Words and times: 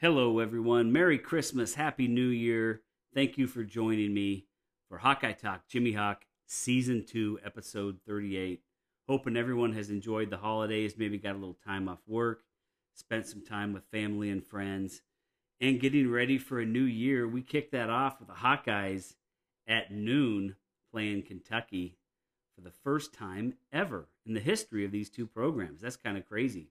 Hello, 0.00 0.38
everyone. 0.38 0.92
Merry 0.92 1.18
Christmas. 1.18 1.74
Happy 1.74 2.06
New 2.06 2.28
Year. 2.28 2.82
Thank 3.12 3.36
you 3.36 3.48
for 3.48 3.64
joining 3.64 4.14
me 4.14 4.46
for 4.88 4.98
Hawkeye 4.98 5.32
Talk, 5.32 5.66
Jimmy 5.66 5.90
Hawk, 5.90 6.24
Season 6.46 7.04
2, 7.04 7.40
Episode 7.44 7.98
38. 8.06 8.62
Hoping 9.08 9.36
everyone 9.36 9.72
has 9.72 9.90
enjoyed 9.90 10.30
the 10.30 10.36
holidays, 10.36 10.94
maybe 10.96 11.18
got 11.18 11.34
a 11.34 11.38
little 11.38 11.58
time 11.66 11.88
off 11.88 11.98
work, 12.06 12.44
spent 12.94 13.26
some 13.26 13.44
time 13.44 13.72
with 13.72 13.90
family 13.90 14.30
and 14.30 14.46
friends, 14.46 15.02
and 15.60 15.80
getting 15.80 16.08
ready 16.08 16.38
for 16.38 16.60
a 16.60 16.64
new 16.64 16.84
year. 16.84 17.26
We 17.26 17.42
kicked 17.42 17.72
that 17.72 17.90
off 17.90 18.20
with 18.20 18.28
the 18.28 18.34
Hawkeyes 18.34 19.16
at 19.66 19.90
noon 19.90 20.54
playing 20.92 21.22
Kentucky 21.22 21.96
for 22.54 22.60
the 22.60 22.70
first 22.70 23.12
time 23.12 23.54
ever 23.72 24.06
in 24.24 24.34
the 24.34 24.38
history 24.38 24.84
of 24.84 24.92
these 24.92 25.10
two 25.10 25.26
programs. 25.26 25.80
That's 25.80 25.96
kind 25.96 26.16
of 26.16 26.24
crazy. 26.24 26.68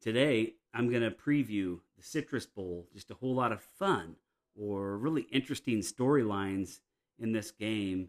Today, 0.00 0.54
I'm 0.72 0.88
going 0.88 1.02
to 1.02 1.10
preview 1.10 1.80
the 1.98 2.02
Citrus 2.02 2.46
Bowl, 2.46 2.88
just 2.94 3.10
a 3.10 3.14
whole 3.14 3.34
lot 3.34 3.52
of 3.52 3.60
fun 3.60 4.16
or 4.58 4.96
really 4.96 5.26
interesting 5.30 5.80
storylines 5.80 6.80
in 7.18 7.32
this 7.32 7.50
game. 7.50 8.08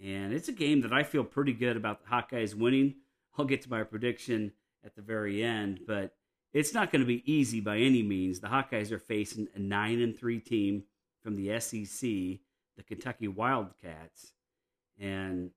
And 0.00 0.32
it's 0.32 0.48
a 0.48 0.52
game 0.52 0.82
that 0.82 0.92
I 0.92 1.02
feel 1.02 1.24
pretty 1.24 1.52
good 1.52 1.76
about 1.76 2.00
the 2.00 2.08
Hawkeyes 2.08 2.54
winning. 2.54 2.94
I'll 3.36 3.44
get 3.44 3.62
to 3.62 3.70
my 3.70 3.82
prediction 3.82 4.52
at 4.84 4.94
the 4.94 5.02
very 5.02 5.42
end, 5.42 5.80
but 5.86 6.14
it's 6.52 6.72
not 6.72 6.92
going 6.92 7.00
to 7.00 7.06
be 7.06 7.24
easy 7.30 7.60
by 7.60 7.78
any 7.78 8.02
means. 8.02 8.38
The 8.38 8.46
Hawkeyes 8.46 8.92
are 8.92 8.98
facing 9.00 9.48
a 9.56 9.58
9 9.58 10.00
and 10.00 10.16
3 10.16 10.38
team 10.38 10.84
from 11.20 11.34
the 11.34 11.58
SEC, 11.58 12.00
the 12.76 12.82
Kentucky 12.86 13.26
Wildcats. 13.26 14.34
And 15.00 15.50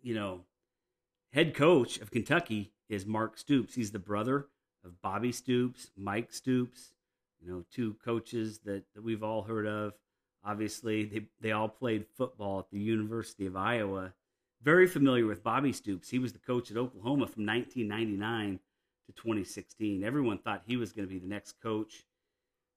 you 0.00 0.14
know, 0.14 0.42
head 1.32 1.54
coach 1.54 1.98
of 1.98 2.12
Kentucky 2.12 2.72
is 2.88 3.04
Mark 3.04 3.36
Stoops. 3.36 3.74
He's 3.74 3.90
the 3.90 3.98
brother 3.98 4.46
of 4.86 5.02
Bobby 5.02 5.32
Stoops, 5.32 5.90
Mike 5.96 6.32
Stoops, 6.32 6.92
you 7.40 7.50
know, 7.50 7.64
two 7.70 7.96
coaches 8.04 8.60
that, 8.64 8.84
that 8.94 9.02
we've 9.02 9.22
all 9.22 9.42
heard 9.42 9.66
of. 9.66 9.92
Obviously, 10.44 11.04
they, 11.04 11.26
they 11.40 11.52
all 11.52 11.68
played 11.68 12.06
football 12.16 12.60
at 12.60 12.70
the 12.70 12.78
University 12.78 13.46
of 13.46 13.56
Iowa. 13.56 14.14
Very 14.62 14.86
familiar 14.86 15.26
with 15.26 15.42
Bobby 15.42 15.72
Stoops. 15.72 16.08
He 16.08 16.18
was 16.18 16.32
the 16.32 16.38
coach 16.38 16.70
at 16.70 16.76
Oklahoma 16.76 17.26
from 17.26 17.44
1999 17.46 18.60
to 19.06 19.12
2016. 19.12 20.04
Everyone 20.04 20.38
thought 20.38 20.62
he 20.66 20.76
was 20.76 20.92
going 20.92 21.06
to 21.06 21.12
be 21.12 21.20
the 21.20 21.26
next 21.26 21.60
coach 21.60 22.04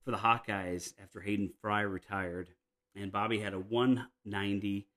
for 0.04 0.12
the 0.12 0.18
Hawkeyes 0.18 0.94
after 1.02 1.22
Hayden 1.22 1.52
Fry 1.62 1.82
retired. 1.82 2.50
And 2.96 3.12
Bobby 3.12 3.40
had 3.40 3.54
a 3.54 3.60
190 3.60 4.88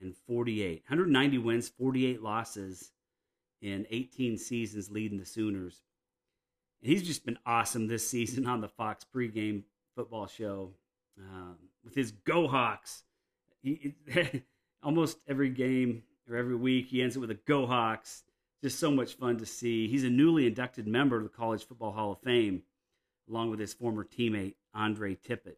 and 0.00 0.14
48. 0.26 0.82
190 0.88 1.38
wins, 1.38 1.68
48 1.68 2.22
losses 2.22 2.90
in 3.62 3.86
18 3.90 4.36
seasons 4.36 4.90
leading 4.90 5.18
the 5.18 5.24
Sooners. 5.24 5.82
He's 6.80 7.02
just 7.02 7.24
been 7.24 7.38
awesome 7.46 7.86
this 7.86 8.08
season 8.08 8.46
on 8.46 8.60
the 8.60 8.68
Fox 8.68 9.04
pregame 9.04 9.62
football 9.94 10.26
show 10.26 10.72
um, 11.18 11.56
with 11.84 11.94
his 11.94 12.12
Go 12.12 12.46
Hawks. 12.46 13.02
He, 13.62 13.94
almost 14.82 15.18
every 15.26 15.48
game 15.48 16.02
or 16.28 16.36
every 16.36 16.56
week, 16.56 16.88
he 16.88 17.02
ends 17.02 17.16
it 17.16 17.20
with 17.20 17.30
a 17.30 17.38
Go 17.46 17.66
Hawks. 17.66 18.22
Just 18.62 18.78
so 18.78 18.90
much 18.90 19.14
fun 19.14 19.36
to 19.38 19.46
see. 19.46 19.86
He's 19.88 20.04
a 20.04 20.10
newly 20.10 20.46
inducted 20.46 20.86
member 20.86 21.16
of 21.16 21.22
the 21.22 21.28
College 21.28 21.66
Football 21.66 21.92
Hall 21.92 22.12
of 22.12 22.20
Fame, 22.20 22.62
along 23.28 23.50
with 23.50 23.60
his 23.60 23.74
former 23.74 24.04
teammate, 24.04 24.54
Andre 24.74 25.14
Tippett. 25.14 25.56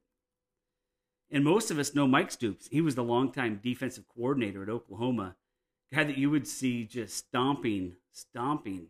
And 1.30 1.44
most 1.44 1.70
of 1.70 1.78
us 1.78 1.94
know 1.94 2.06
Mike 2.06 2.30
Stoops. 2.30 2.68
He 2.70 2.80
was 2.80 2.94
the 2.94 3.04
longtime 3.04 3.60
defensive 3.62 4.04
coordinator 4.14 4.62
at 4.62 4.68
Oklahoma, 4.68 5.36
guy 5.92 6.04
that 6.04 6.18
you 6.18 6.30
would 6.30 6.46
see 6.46 6.84
just 6.84 7.16
stomping, 7.16 7.96
stomping 8.12 8.88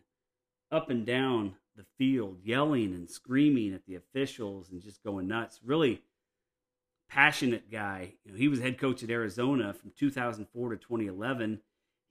up 0.71 0.89
and 0.89 1.05
down 1.05 1.57
the 1.79 1.87
field, 1.97 2.41
yelling 2.45 2.93
and 2.93 3.09
screaming 3.09 3.73
at 3.73 3.87
the 3.87 3.95
officials 3.95 4.71
and 4.71 4.83
just 4.83 5.03
going 5.03 5.27
nuts. 5.29 5.61
Really 5.65 6.03
passionate 7.09 7.71
guy. 7.71 8.15
You 8.25 8.33
know, 8.33 8.39
he 8.39 8.49
was 8.49 8.61
head 8.61 8.79
coach 8.79 9.03
at 9.03 9.11
Arizona 9.11 9.73
from 9.73 9.93
2004 9.97 10.71
to 10.71 10.77
2011. 10.77 11.61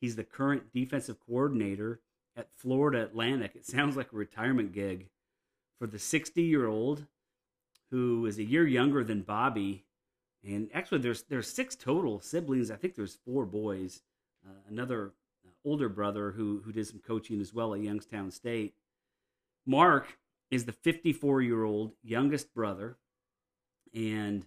He's 0.02 0.16
the 0.16 0.24
current 0.24 0.74
defensive 0.74 1.18
coordinator 1.28 2.00
at 2.36 2.50
Florida 2.56 3.04
Atlantic. 3.04 3.52
It 3.56 3.66
sounds 3.68 3.96
like 3.96 4.12
a 4.12 4.16
retirement 4.16 4.72
gig 4.72 5.10
for 5.78 5.86
the 5.86 6.00
60 6.00 6.42
year 6.42 6.66
old 6.66 7.06
who 7.92 8.26
is 8.26 8.40
a 8.40 8.44
year 8.44 8.66
younger 8.66 9.04
than 9.04 9.22
Bobby 9.22 9.86
and 10.48 10.70
actually 10.74 11.00
there's 11.00 11.24
there's 11.24 11.52
six 11.52 11.76
total 11.76 12.20
siblings. 12.20 12.72
I 12.72 12.76
think 12.76 12.96
there's 12.96 13.18
four 13.26 13.46
boys. 13.46 14.02
Uh, 14.46 14.54
another 14.70 15.14
uh, 15.46 15.50
older 15.66 15.90
brother 15.90 16.32
who 16.32 16.62
who 16.64 16.72
did 16.72 16.88
some 16.88 17.00
coaching 17.00 17.42
as 17.42 17.54
well 17.54 17.74
at 17.74 17.82
Youngstown 17.82 18.32
State. 18.32 18.76
Mark 19.68 20.18
is 20.50 20.66
the 20.66 20.72
54 20.72 21.42
year 21.42 21.64
old 21.64 21.92
youngest 22.02 22.54
brother, 22.54 22.98
and 23.94 24.46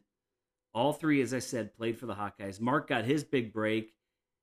all 0.73 0.93
three, 0.93 1.21
as 1.21 1.35
I 1.35 1.41
said, 1.41 1.77
played 1.77 1.99
for 1.99 2.07
the 2.07 2.15
Hawkeyes. 2.15 2.61
Mark 2.61 2.89
got 2.89 3.05
his 3.05 3.23
big 3.23 3.53
break 3.53 3.93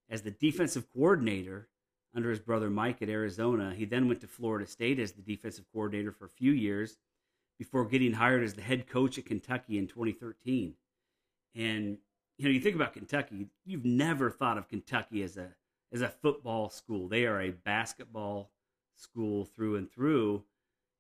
as 0.10 0.22
the 0.22 0.32
defensive 0.32 0.86
coordinator 0.94 1.68
under 2.16 2.30
his 2.30 2.40
brother 2.40 2.70
Mike 2.70 3.02
at 3.02 3.10
Arizona. 3.10 3.74
He 3.76 3.86
then 3.86 4.08
went 4.08 4.22
to 4.22 4.28
Florida 4.28 4.68
State 4.68 5.00
as 5.00 5.14
the 5.14 5.22
defensive 5.22 5.66
coordinator 5.74 6.12
for 6.12 6.26
a 6.26 6.30
few 6.30 6.52
years 6.52 6.98
before 7.58 7.86
getting 7.86 8.14
hired 8.14 8.44
as 8.44 8.54
the 8.54 8.62
head 8.62 8.88
coach 8.88 9.18
at 9.18 9.26
Kentucky 9.26 9.78
in 9.78 9.88
2013. 9.88 10.76
And 11.56 11.98
you 12.38 12.46
know, 12.46 12.52
you 12.52 12.60
think 12.60 12.76
about 12.76 12.94
Kentucky, 12.94 13.48
you've 13.66 13.86
never 13.86 14.30
thought 14.30 14.60
of 14.60 14.68
Kentucky 14.68 15.24
as 15.24 15.38
a 15.38 15.50
as 15.92 16.02
a 16.02 16.10
football 16.10 16.70
school. 16.70 17.08
They 17.08 17.26
are 17.26 17.42
a 17.42 17.50
basketball 17.50 18.52
school 18.96 19.46
through 19.46 19.78
and 19.78 19.92
through. 19.92 20.44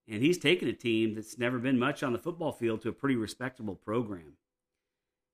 And 0.07 0.23
he's 0.23 0.37
taken 0.37 0.67
a 0.67 0.73
team 0.73 1.15
that's 1.15 1.37
never 1.37 1.59
been 1.59 1.77
much 1.77 2.01
on 2.01 2.13
the 2.13 2.19
football 2.19 2.51
field 2.51 2.81
to 2.81 2.89
a 2.89 2.93
pretty 2.93 3.15
respectable 3.15 3.75
program. 3.75 4.37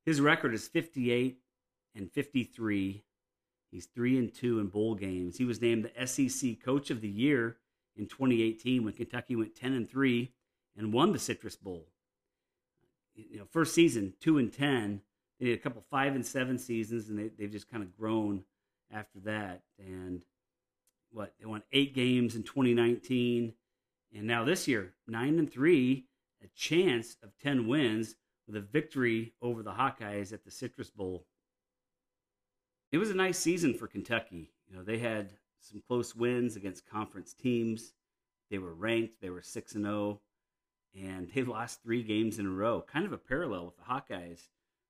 His 0.06 0.19
record 0.19 0.53
is 0.53 0.67
58 0.67 1.38
and 1.95 2.11
53. 2.11 3.03
He's 3.72 3.85
3 3.85 4.17
and 4.17 4.34
2 4.34 4.59
in 4.59 4.67
bowl 4.67 4.95
games. 4.95 5.38
He 5.38 5.45
was 5.45 5.61
named 5.61 5.85
the 5.85 6.07
SEC 6.07 6.59
Coach 6.63 6.89
of 6.89 7.01
the 7.01 7.09
Year 7.09 7.57
in 7.95 8.07
2018 8.07 8.84
when 8.84 8.94
Kentucky 8.94 9.35
went 9.35 9.56
10 9.56 9.73
and 9.73 9.89
3 9.89 10.31
and 10.75 10.91
won 10.91 11.13
the 11.13 11.19
Citrus 11.19 11.55
Bowl. 11.55 11.88
You 13.16 13.40
know, 13.40 13.45
first 13.51 13.75
season 13.75 14.13
2 14.22 14.40
and 14.40 14.51
10 14.51 15.01
they 15.40 15.50
did 15.50 15.59
a 15.59 15.61
couple 15.61 15.84
five 15.90 16.16
and 16.16 16.25
seven 16.25 16.57
seasons, 16.57 17.09
and 17.09 17.19
they, 17.19 17.28
they've 17.28 17.51
just 17.51 17.69
kind 17.69 17.84
of 17.84 17.97
grown 17.97 18.45
after 18.91 19.19
that. 19.25 19.63
And 19.78 20.22
what 21.11 21.34
they 21.40 21.45
won 21.45 21.63
eight 21.72 21.94
games 21.94 22.35
in 22.35 22.44
2019, 22.44 23.53
and 24.16 24.28
now 24.28 24.44
this 24.44 24.68
year 24.68 24.94
nine 25.07 25.40
and 25.40 25.51
three, 25.51 26.06
a 26.44 26.47
chance 26.56 27.18
of 27.24 27.38
10 27.41 27.68
wins 27.68 28.16
with 28.47 28.56
a 28.56 28.62
victory 28.62 29.34
over 29.41 29.63
the 29.63 29.72
Hawkeyes 29.72 30.34
at 30.34 30.44
the 30.44 30.51
Citrus 30.51 30.90
Bowl. 30.90 31.25
It 32.91 32.97
was 32.97 33.09
a 33.09 33.16
nice 33.16 33.40
season 33.40 33.73
for 33.73 33.88
Kentucky. 33.88 34.52
You 34.68 34.75
know, 34.75 34.84
they 34.84 35.00
had 35.00 35.31
some 35.59 35.81
close 35.88 36.16
wins 36.16 36.56
against 36.56 36.90
conference 36.90 37.34
teams. 37.34 37.94
They 38.52 38.57
were 38.57 38.73
ranked. 38.73 39.22
They 39.22 39.29
were 39.29 39.41
six 39.41 39.73
and 39.73 39.85
zero, 39.85 39.96
oh, 39.96 40.22
and 41.00 41.29
they 41.34 41.44
lost 41.44 41.81
three 41.81 42.03
games 42.03 42.38
in 42.38 42.46
a 42.46 42.52
row. 42.52 42.81
Kind 42.81 43.06
of 43.06 43.13
a 43.13 43.18
parallel 43.18 43.66
with 43.66 43.78
the 43.78 43.84
Hawkeyes. 43.84 44.50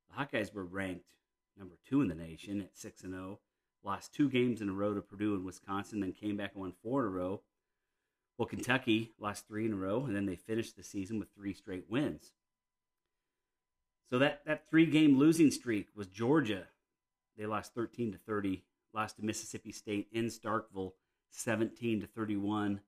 The 0.09 0.22
Hawkeyes 0.22 0.53
were 0.53 0.66
ranked 0.66 1.16
number 1.57 1.75
two 1.88 2.01
in 2.01 2.07
the 2.07 2.16
nation 2.16 2.59
at 2.62 2.75
six 2.75 3.03
and 3.03 3.13
zero. 3.13 3.39
Oh. 3.39 3.39
Lost 3.85 4.13
two 4.13 4.29
games 4.29 4.62
in 4.62 4.69
a 4.69 4.73
row 4.73 4.94
to 4.94 5.01
Purdue 5.01 5.35
and 5.35 5.44
Wisconsin, 5.44 6.00
then 6.00 6.13
came 6.13 6.38
back 6.38 6.51
and 6.53 6.62
won 6.62 6.73
four 6.81 7.01
in 7.01 7.07
a 7.07 7.09
row. 7.09 7.41
Well, 8.38 8.47
Kentucky 8.47 9.11
lost 9.19 9.47
three 9.47 9.66
in 9.66 9.73
a 9.73 9.75
row, 9.75 10.05
and 10.05 10.16
then 10.16 10.25
they 10.25 10.35
finished 10.35 10.75
the 10.75 10.83
season 10.83 11.19
with 11.19 11.29
three 11.35 11.53
straight 11.53 11.85
wins. 11.89 12.31
So 14.09 14.19
that, 14.19 14.41
that 14.45 14.69
three 14.69 14.85
game 14.85 15.17
losing 15.17 15.51
streak 15.51 15.88
was 15.95 16.07
Georgia. 16.07 16.67
They 17.38 17.45
lost 17.45 17.73
13 17.73 18.11
to 18.11 18.17
30, 18.17 18.63
lost 18.94 19.17
to 19.17 19.25
Mississippi 19.25 19.71
State 19.71 20.07
in 20.11 20.25
Starkville 20.25 20.94
17 21.31 22.01
to 22.01 22.07
31, 22.07 22.80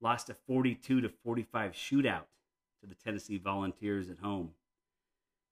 lost 0.00 0.30
a 0.30 0.34
42 0.34 1.00
to 1.00 1.08
45 1.08 1.72
shootout 1.72 2.26
to 2.80 2.86
the 2.86 2.94
Tennessee 2.94 3.38
Volunteers 3.38 4.08
at 4.08 4.18
home. 4.18 4.50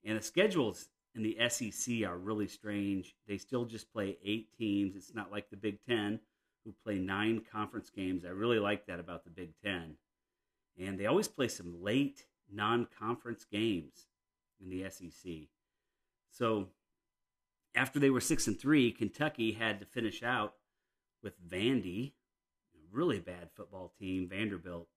And 0.05 0.17
the 0.19 0.23
schedules 0.23 0.89
in 1.15 1.23
the 1.23 1.37
SEC 1.49 2.03
are 2.07 2.17
really 2.17 2.47
strange. 2.47 3.15
They 3.27 3.39
still 3.39 3.65
just 3.65 3.93
play 3.93 4.19
eight 4.25 4.57
teams. 4.57 4.97
It's 4.97 5.15
not 5.15 5.33
like 5.33 5.51
the 5.51 5.57
Big 5.57 5.79
Ten, 5.89 6.21
who 6.65 6.73
play 6.85 6.99
nine 6.99 7.43
conference 7.51 7.91
games. 7.91 8.25
I 8.25 8.31
really 8.31 8.59
like 8.59 8.87
that 8.87 9.01
about 9.01 9.25
the 9.25 9.31
Big 9.31 9.51
Ten. 9.63 9.97
And 10.79 10.99
they 10.99 11.07
always 11.07 11.29
play 11.29 11.49
some 11.49 11.83
late 11.83 12.27
non 12.53 12.87
conference 12.99 13.45
games 13.45 14.07
in 14.61 14.71
the 14.71 14.89
SEC. 14.91 15.33
So 16.31 16.69
after 17.75 17.99
they 17.99 18.11
were 18.11 18.21
six 18.21 18.47
and 18.47 18.59
three, 18.59 18.91
Kentucky 18.91 19.53
had 19.53 19.81
to 19.81 19.87
finish 19.87 20.23
out 20.23 20.55
with 21.23 21.41
Vandy, 21.49 22.13
a 22.75 22.97
really 22.97 23.21
bad 23.21 23.51
football 23.55 23.93
team, 23.99 24.29
Vanderbilt, 24.29 24.89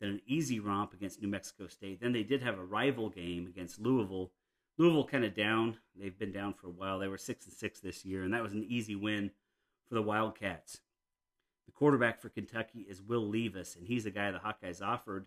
then 0.00 0.10
an 0.10 0.20
easy 0.26 0.60
romp 0.60 0.92
against 0.92 1.22
New 1.22 1.28
Mexico 1.28 1.66
State. 1.66 2.00
Then 2.00 2.12
they 2.12 2.22
did 2.22 2.42
have 2.42 2.58
a 2.58 2.64
rival 2.64 3.08
game 3.08 3.46
against 3.46 3.80
Louisville 3.80 4.32
Louisville 4.76 5.06
kind 5.06 5.24
of 5.24 5.34
down. 5.34 5.76
They've 5.98 6.18
been 6.18 6.32
down 6.32 6.54
for 6.54 6.66
a 6.66 6.70
while. 6.70 6.98
They 6.98 7.08
were 7.08 7.18
six 7.18 7.46
and 7.46 7.54
six 7.54 7.80
this 7.80 8.04
year, 8.04 8.24
and 8.24 8.34
that 8.34 8.42
was 8.42 8.52
an 8.52 8.64
easy 8.68 8.96
win 8.96 9.30
for 9.88 9.94
the 9.94 10.02
Wildcats. 10.02 10.80
The 11.66 11.72
quarterback 11.72 12.20
for 12.20 12.28
Kentucky 12.28 12.86
is 12.88 13.02
Will 13.02 13.26
Levis, 13.26 13.76
and 13.76 13.86
he's 13.86 14.04
the 14.04 14.10
guy 14.10 14.30
the 14.30 14.38
Hawkeyes 14.38 14.82
offered 14.82 15.26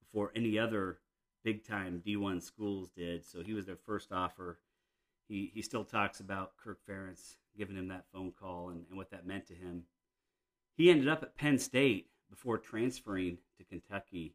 before 0.00 0.32
any 0.34 0.58
other 0.58 0.98
big 1.44 1.66
time 1.66 2.02
D1 2.04 2.42
schools 2.42 2.90
did. 2.90 3.24
So 3.24 3.42
he 3.42 3.52
was 3.52 3.66
their 3.66 3.76
first 3.76 4.12
offer. 4.12 4.58
He, 5.28 5.50
he 5.54 5.62
still 5.62 5.84
talks 5.84 6.20
about 6.20 6.56
Kirk 6.56 6.78
Ferentz 6.88 7.36
giving 7.56 7.76
him 7.76 7.88
that 7.88 8.06
phone 8.12 8.32
call 8.32 8.70
and, 8.70 8.84
and 8.88 8.96
what 8.96 9.10
that 9.10 9.26
meant 9.26 9.46
to 9.46 9.54
him. 9.54 9.84
He 10.76 10.90
ended 10.90 11.08
up 11.08 11.22
at 11.22 11.36
Penn 11.36 11.58
State 11.58 12.08
before 12.28 12.58
transferring 12.58 13.38
to 13.58 13.64
Kentucky, 13.64 14.34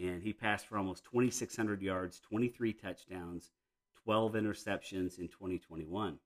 and 0.00 0.22
he 0.22 0.32
passed 0.32 0.66
for 0.66 0.78
almost 0.78 1.04
2,600 1.04 1.82
yards, 1.82 2.20
23 2.20 2.72
touchdowns, 2.72 3.50
12 4.02 4.32
interceptions 4.32 5.18
in 5.18 5.28
2021. 5.28 6.18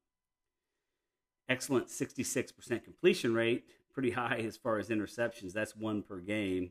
Excellent 1.48 1.88
66% 1.88 2.84
completion 2.84 3.34
rate, 3.34 3.64
pretty 3.98 4.10
high 4.12 4.44
as 4.46 4.56
far 4.56 4.78
as 4.78 4.90
interceptions. 4.90 5.52
That's 5.52 5.74
one 5.74 6.04
per 6.04 6.20
game. 6.20 6.70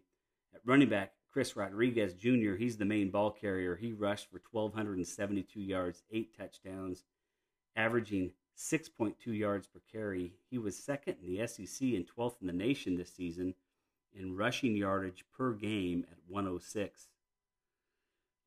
At 0.56 0.62
running 0.64 0.88
back, 0.88 1.12
Chris 1.30 1.58
Rodriguez 1.58 2.14
Jr., 2.14 2.56
he's 2.58 2.78
the 2.78 2.86
main 2.86 3.12
ball 3.12 3.32
carrier. 3.32 3.76
He 3.76 3.92
rushed 3.92 4.32
for 4.32 4.40
1,272 4.50 5.60
yards, 5.60 6.04
eight 6.10 6.38
touchdowns, 6.38 7.04
averaging 7.76 8.32
6.2 8.58 9.14
yards 9.38 9.68
per 9.68 9.82
carry. 9.92 10.36
He 10.50 10.58
was 10.58 10.82
second 10.82 11.18
in 11.22 11.36
the 11.36 11.46
SEC 11.46 11.82
and 11.82 12.06
12th 12.08 12.40
in 12.40 12.48
the 12.48 12.54
nation 12.54 12.96
this 12.96 13.14
season 13.14 13.56
in 14.14 14.38
rushing 14.38 14.78
yardage 14.78 15.26
per 15.38 15.52
game 15.52 16.06
at 16.10 16.20
106. 16.30 17.10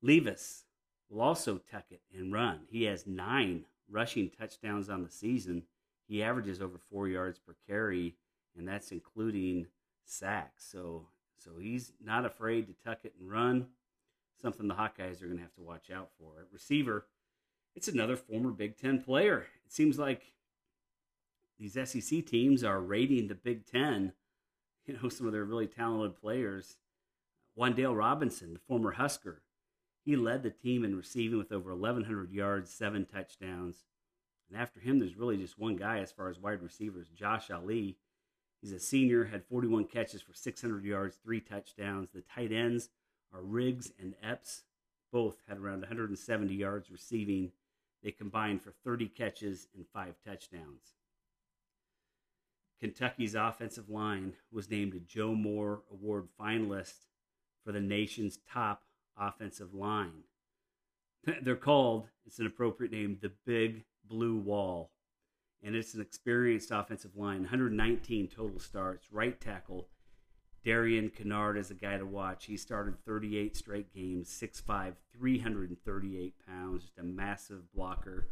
Levis 0.01 0.63
will 1.07 1.21
also 1.21 1.59
tuck 1.71 1.85
it 1.91 2.01
and 2.17 2.33
run. 2.33 2.61
He 2.67 2.85
has 2.85 3.05
nine 3.05 3.65
rushing 3.87 4.31
touchdowns 4.31 4.89
on 4.89 5.03
the 5.03 5.11
season. 5.11 5.61
He 6.07 6.23
averages 6.23 6.63
over 6.63 6.79
four 6.79 7.07
yards 7.07 7.37
per 7.37 7.55
carry, 7.67 8.15
and 8.57 8.67
that's 8.67 8.91
including 8.91 9.67
sacks. 10.05 10.67
So, 10.69 11.07
so 11.37 11.51
he's 11.59 11.93
not 12.03 12.25
afraid 12.25 12.67
to 12.67 12.73
tuck 12.85 12.99
it 13.03 13.13
and 13.19 13.29
run. 13.29 13.67
Something 14.41 14.67
the 14.67 14.75
Hawkeyes 14.75 15.21
are 15.21 15.27
going 15.27 15.37
to 15.37 15.43
have 15.43 15.55
to 15.55 15.61
watch 15.61 15.91
out 15.91 16.09
for. 16.17 16.39
At 16.39 16.51
receiver, 16.51 17.05
it's 17.75 17.87
another 17.87 18.15
former 18.15 18.51
Big 18.51 18.77
Ten 18.77 19.01
player. 19.01 19.47
It 19.65 19.71
seems 19.71 19.99
like 19.99 20.33
these 21.59 21.73
SEC 21.73 22.25
teams 22.25 22.63
are 22.63 22.79
rating 22.79 23.27
the 23.27 23.35
Big 23.35 23.65
Ten, 23.65 24.13
you 24.85 24.97
know, 25.01 25.09
some 25.09 25.27
of 25.27 25.33
their 25.33 25.45
really 25.45 25.67
talented 25.67 26.19
players. 26.19 26.77
Wan'Dale 27.57 27.97
Robinson, 27.97 28.53
the 28.53 28.59
former 28.59 28.91
Husker, 28.91 29.43
he 30.03 30.15
led 30.15 30.41
the 30.41 30.49
team 30.49 30.83
in 30.83 30.95
receiving 30.95 31.37
with 31.37 31.51
over 31.51 31.75
1,100 31.75 32.31
yards, 32.31 32.71
seven 32.71 33.05
touchdowns. 33.05 33.85
And 34.49 34.59
after 34.59 34.79
him, 34.79 34.99
there's 34.99 35.17
really 35.17 35.37
just 35.37 35.59
one 35.59 35.75
guy 35.75 35.99
as 35.99 36.11
far 36.11 36.29
as 36.29 36.39
wide 36.39 36.61
receivers, 36.61 37.07
Josh 37.09 37.51
Ali. 37.51 37.97
He's 38.61 38.73
a 38.73 38.79
senior, 38.79 39.25
had 39.25 39.43
41 39.45 39.85
catches 39.85 40.21
for 40.21 40.33
600 40.33 40.83
yards, 40.85 41.17
three 41.23 41.39
touchdowns. 41.39 42.09
The 42.13 42.21
tight 42.21 42.51
ends 42.51 42.89
are 43.33 43.41
Riggs 43.41 43.91
and 43.99 44.13
Epps. 44.21 44.63
Both 45.11 45.41
had 45.47 45.57
around 45.57 45.79
170 45.79 46.53
yards 46.53 46.91
receiving. 46.91 47.51
They 48.03 48.11
combined 48.11 48.61
for 48.61 48.73
30 48.83 49.07
catches 49.09 49.67
and 49.75 49.85
five 49.91 50.15
touchdowns. 50.25 50.95
Kentucky's 52.79 53.35
offensive 53.35 53.89
line 53.89 54.33
was 54.51 54.69
named 54.69 54.95
a 54.95 54.99
Joe 54.99 55.35
Moore 55.35 55.81
Award 55.91 56.27
finalist 56.39 57.05
for 57.63 57.71
the 57.71 57.79
nation's 57.79 58.39
top 58.51 58.83
offensive 59.17 59.73
line. 59.73 60.23
They're 61.43 61.55
called, 61.55 62.07
it's 62.25 62.39
an 62.39 62.47
appropriate 62.47 62.91
name, 62.91 63.17
the 63.21 63.31
Big 63.45 63.85
Blue 64.07 64.35
Wall. 64.35 64.91
And 65.63 65.75
it's 65.75 65.93
an 65.93 66.01
experienced 66.01 66.71
offensive 66.71 67.15
line, 67.15 67.41
119 67.41 68.27
total 68.27 68.59
starts. 68.59 69.07
Right 69.11 69.39
tackle, 69.39 69.89
Darian 70.63 71.09
Kinnard 71.09 71.57
is 71.57 71.69
a 71.69 71.75
guy 71.75 71.97
to 71.97 72.05
watch. 72.05 72.45
He 72.45 72.57
started 72.57 73.03
38 73.05 73.55
straight 73.55 73.93
games, 73.93 74.29
6'5, 74.29 74.93
338 75.17 76.33
pounds, 76.47 76.83
just 76.83 76.97
a 76.97 77.03
massive 77.03 77.71
blocker. 77.73 78.27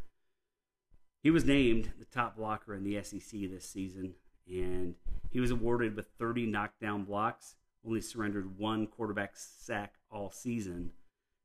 He 1.21 1.29
was 1.29 1.45
named 1.45 1.91
the 1.99 2.05
top 2.05 2.37
blocker 2.37 2.73
in 2.73 2.83
the 2.83 3.01
SEC 3.03 3.41
this 3.49 3.69
season, 3.69 4.13
and 4.47 4.95
he 5.29 5.39
was 5.39 5.51
awarded 5.51 5.95
with 5.95 6.07
30 6.17 6.45
knockdown 6.45 7.03
blocks 7.03 7.55
only 7.85 8.01
surrendered 8.01 8.57
one 8.57 8.87
quarterback 8.87 9.31
sack 9.35 9.95
all 10.11 10.31
season. 10.31 10.91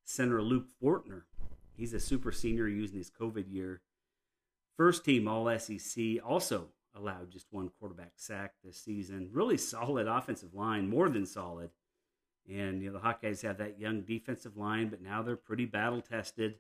Center 0.05 0.43
Luke 0.43 0.67
Fortner, 0.83 1.23
he's 1.77 1.95
a 1.95 2.01
super 2.01 2.33
senior 2.33 2.69
using 2.69 2.99
his 2.99 3.11
COVID 3.11 3.53
year. 3.53 3.81
First 4.76 5.05
team 5.05 5.29
All 5.29 5.59
SEC 5.59 6.05
also 6.25 6.69
allowed 6.94 7.31
just 7.31 7.47
one 7.50 7.71
quarterback 7.79 8.12
sack 8.17 8.55
this 8.65 8.76
season. 8.79 9.29
Really 9.32 9.56
solid 9.56 10.06
offensive 10.06 10.55
line, 10.55 10.88
more 10.88 11.09
than 11.09 11.26
solid. 11.26 11.71
And 12.49 12.82
you 12.82 12.91
know 12.91 12.99
the 12.99 13.05
Hawkeyes 13.05 13.43
have 13.43 13.59
that 13.59 13.81
young 13.81 14.03
defensive 14.03 14.56
line, 14.56 14.88
but 14.88 15.00
now 15.00 15.23
they're 15.23 15.37
pretty 15.37 15.65
battle 15.65 16.03
tested, 16.03 16.56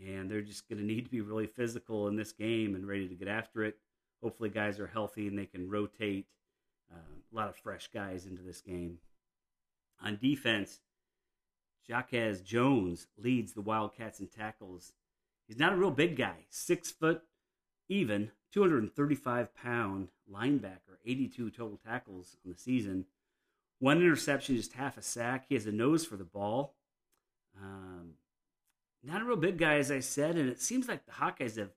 and 0.00 0.30
they're 0.30 0.42
just 0.42 0.68
going 0.68 0.78
to 0.78 0.84
need 0.84 1.04
to 1.04 1.10
be 1.10 1.20
really 1.20 1.46
physical 1.46 2.06
in 2.06 2.16
this 2.16 2.32
game 2.32 2.74
and 2.74 2.86
ready 2.86 3.08
to 3.08 3.14
get 3.14 3.28
after 3.28 3.64
it. 3.64 3.78
Hopefully, 4.22 4.48
guys 4.48 4.78
are 4.78 4.86
healthy 4.86 5.26
and 5.26 5.38
they 5.38 5.46
can 5.46 5.68
rotate 5.68 6.26
uh, 6.92 6.96
a 6.96 7.34
lot 7.34 7.48
of 7.48 7.56
fresh 7.56 7.88
guys 7.92 8.26
into 8.26 8.42
this 8.42 8.60
game. 8.60 8.98
On 10.02 10.18
defense, 10.20 10.80
Jacquez 11.88 12.44
Jones 12.44 13.06
leads 13.18 13.52
the 13.52 13.60
Wildcats 13.60 14.20
in 14.20 14.28
tackles. 14.28 14.92
He's 15.46 15.58
not 15.58 15.72
a 15.72 15.76
real 15.76 15.90
big 15.90 16.16
guy, 16.16 16.46
six 16.50 16.90
foot 16.90 17.22
even, 17.88 18.32
235 18.52 19.54
pound 19.54 20.08
linebacker, 20.32 20.98
82 21.04 21.50
total 21.50 21.78
tackles 21.84 22.36
on 22.44 22.52
the 22.52 22.58
season. 22.58 23.06
One 23.78 23.98
interception, 23.98 24.56
just 24.56 24.72
half 24.72 24.96
a 24.96 25.02
sack. 25.02 25.46
He 25.48 25.54
has 25.54 25.66
a 25.66 25.72
nose 25.72 26.04
for 26.04 26.16
the 26.16 26.24
ball. 26.24 26.74
Um, 27.60 28.14
not 29.02 29.22
a 29.22 29.24
real 29.24 29.36
big 29.36 29.58
guy, 29.58 29.76
as 29.76 29.90
I 29.90 30.00
said, 30.00 30.36
and 30.36 30.48
it 30.48 30.60
seems 30.60 30.88
like 30.88 31.06
the 31.06 31.12
Hawkeyes 31.12 31.56
have, 31.56 31.70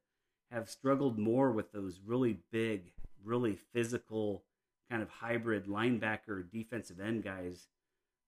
have 0.51 0.69
struggled 0.69 1.19
more 1.19 1.51
with 1.51 1.71
those 1.71 1.99
really 2.03 2.39
big, 2.51 2.91
really 3.23 3.57
physical 3.73 4.43
kind 4.89 5.03
of 5.03 5.09
hybrid 5.09 5.67
linebacker 5.67 6.49
defensive 6.49 6.99
end 6.99 7.23
guys 7.23 7.67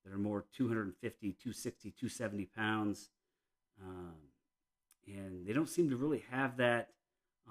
that 0.03 0.13
are 0.13 0.19
more 0.19 0.45
250, 0.55 1.31
260, 1.31 1.91
270 1.91 2.45
pounds. 2.45 3.09
Um, 3.81 4.13
and 5.07 5.45
they 5.45 5.53
don't 5.53 5.69
seem 5.69 5.89
to 5.89 5.97
really 5.97 6.23
have 6.31 6.57
that 6.57 6.89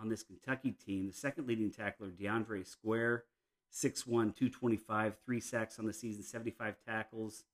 on 0.00 0.08
this 0.08 0.22
Kentucky 0.22 0.72
team. 0.72 1.06
The 1.06 1.12
second 1.12 1.46
leading 1.46 1.70
tackler, 1.70 2.08
DeAndre 2.08 2.66
Square, 2.66 3.24
6'1, 3.72 4.04
225, 4.06 5.16
three 5.24 5.40
sacks 5.40 5.78
on 5.78 5.86
the 5.86 5.92
season, 5.92 6.22
75 6.22 6.76
tackles. 6.86 7.44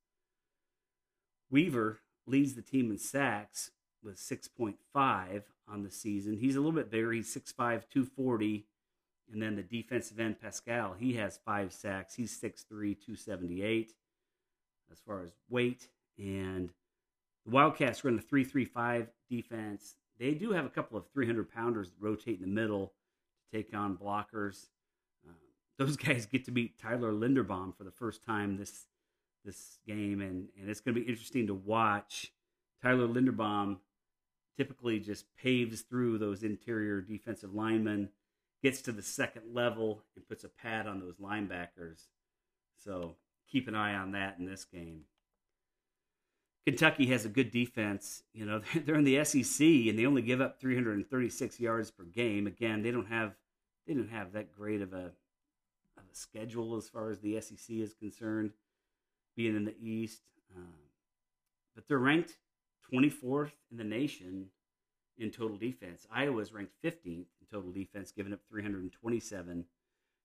Weaver 1.50 2.00
leads 2.26 2.55
the 2.55 2.62
team 2.62 2.91
in 2.91 2.99
sacks 2.99 3.71
with 4.03 4.17
6.5 4.17 5.43
on 5.69 5.83
the 5.83 5.91
season. 5.91 6.37
He's 6.38 6.57
a 6.57 6.61
little 6.61 6.73
bit 6.73 6.91
bigger. 6.91 7.12
He's 7.12 7.35
6'5, 7.35 7.57
240, 7.57 8.67
and 9.33 9.43
then 9.43 9.57
the 9.57 9.62
defensive 9.62 10.21
end, 10.21 10.41
Paschal, 10.41 10.95
he 10.99 11.15
has 11.15 11.38
five 11.45 11.73
sacks. 11.73 12.15
He's 12.15 12.38
6'3, 12.41 12.65
278 12.71 13.93
as 14.91 14.99
far 15.00 15.23
as 15.23 15.33
weight. 15.49 15.88
And 16.19 16.71
the 17.45 17.50
Wildcats 17.50 18.05
run 18.05 18.19
a 18.19 18.23
3 18.23 18.45
3 18.45 18.65
5 18.65 19.09
defense. 19.28 19.97
They 20.18 20.33
do 20.33 20.52
have 20.52 20.64
a 20.64 20.71
couple 20.71 20.97
of 20.97 21.04
300 21.12 21.50
pounders 21.52 21.90
that 21.90 22.00
rotate 22.00 22.37
in 22.37 22.42
the 22.42 22.61
middle 22.61 22.92
to 23.50 23.56
take 23.56 23.75
on 23.75 23.97
blockers. 23.97 24.66
Uh, 25.26 25.33
those 25.78 25.97
guys 25.97 26.26
get 26.26 26.45
to 26.47 26.52
meet 26.52 26.78
Tyler 26.78 27.12
Linderbaum 27.12 27.76
for 27.76 27.85
the 27.85 27.90
first 27.90 28.25
time 28.25 28.56
this 28.56 28.87
this 29.45 29.78
game, 29.87 30.21
and, 30.21 30.49
and 30.59 30.68
it's 30.68 30.80
going 30.80 30.95
to 30.95 31.00
be 31.00 31.09
interesting 31.09 31.47
to 31.47 31.54
watch. 31.54 32.33
Tyler 32.83 33.06
Linderbaum 33.06 33.76
typically 34.56 34.99
just 34.99 35.25
paves 35.37 35.83
through 35.83 36.18
those 36.18 36.42
interior 36.42 37.00
defensive 37.00 37.54
linemen 37.54 38.09
gets 38.62 38.80
to 38.83 38.92
the 38.92 39.02
second 39.02 39.42
level 39.54 40.02
and 40.16 40.26
puts 40.26 40.42
a 40.42 40.49
pad 40.49 40.87
on 40.87 40.99
those 40.99 41.16
linebackers. 41.16 42.06
So 42.83 43.16
keep 43.50 43.68
an 43.68 43.75
eye 43.75 43.95
on 43.95 44.12
that 44.12 44.37
in 44.38 44.47
this 44.47 44.64
game. 44.64 45.02
Kentucky 46.66 47.06
has 47.06 47.25
a 47.25 47.28
good 47.28 47.52
defense. 47.52 48.25
You 48.35 48.44
know, 48.44 48.61
they're 48.85 48.96
in 48.96 49.04
the 49.04 49.25
SEC 49.25 49.64
and 49.64 49.99
they 49.99 50.04
only 50.04 50.23
give 50.23 50.40
up 50.40 50.61
336 50.61 51.61
yards 51.61 51.90
per 51.90 52.04
game. 52.04 52.46
Again, 52.46 52.82
they 52.82 52.90
don't 52.90 53.06
have 53.06 53.35
they 53.87 53.94
don't 53.94 54.11
have 54.11 54.32
that 54.32 54.52
great 54.52 54.82
of 54.82 54.92
a 54.92 55.12
of 55.96 56.02
a 56.12 56.14
schedule 56.14 56.76
as 56.76 56.88
far 56.88 57.11
as 57.11 57.20
the 57.20 57.40
SEC 57.40 57.76
is 57.76 57.94
concerned, 57.94 58.50
being 59.37 59.54
in 59.54 59.64
the 59.64 59.76
East. 59.80 60.23
Um, 60.56 60.75
but 61.75 61.87
they're 61.87 61.99
ranked 61.99 62.37
24th 62.92 63.52
in 63.70 63.76
the 63.76 63.85
nation 63.85 64.46
in 65.18 65.30
total 65.30 65.56
defense. 65.56 66.06
Iowa 66.11 66.40
is 66.40 66.52
ranked 66.52 66.73
15th 66.85 67.04
in 67.04 67.26
total 67.50 67.70
defense, 67.70 68.11
giving 68.11 68.32
up 68.32 68.40
327 68.50 69.64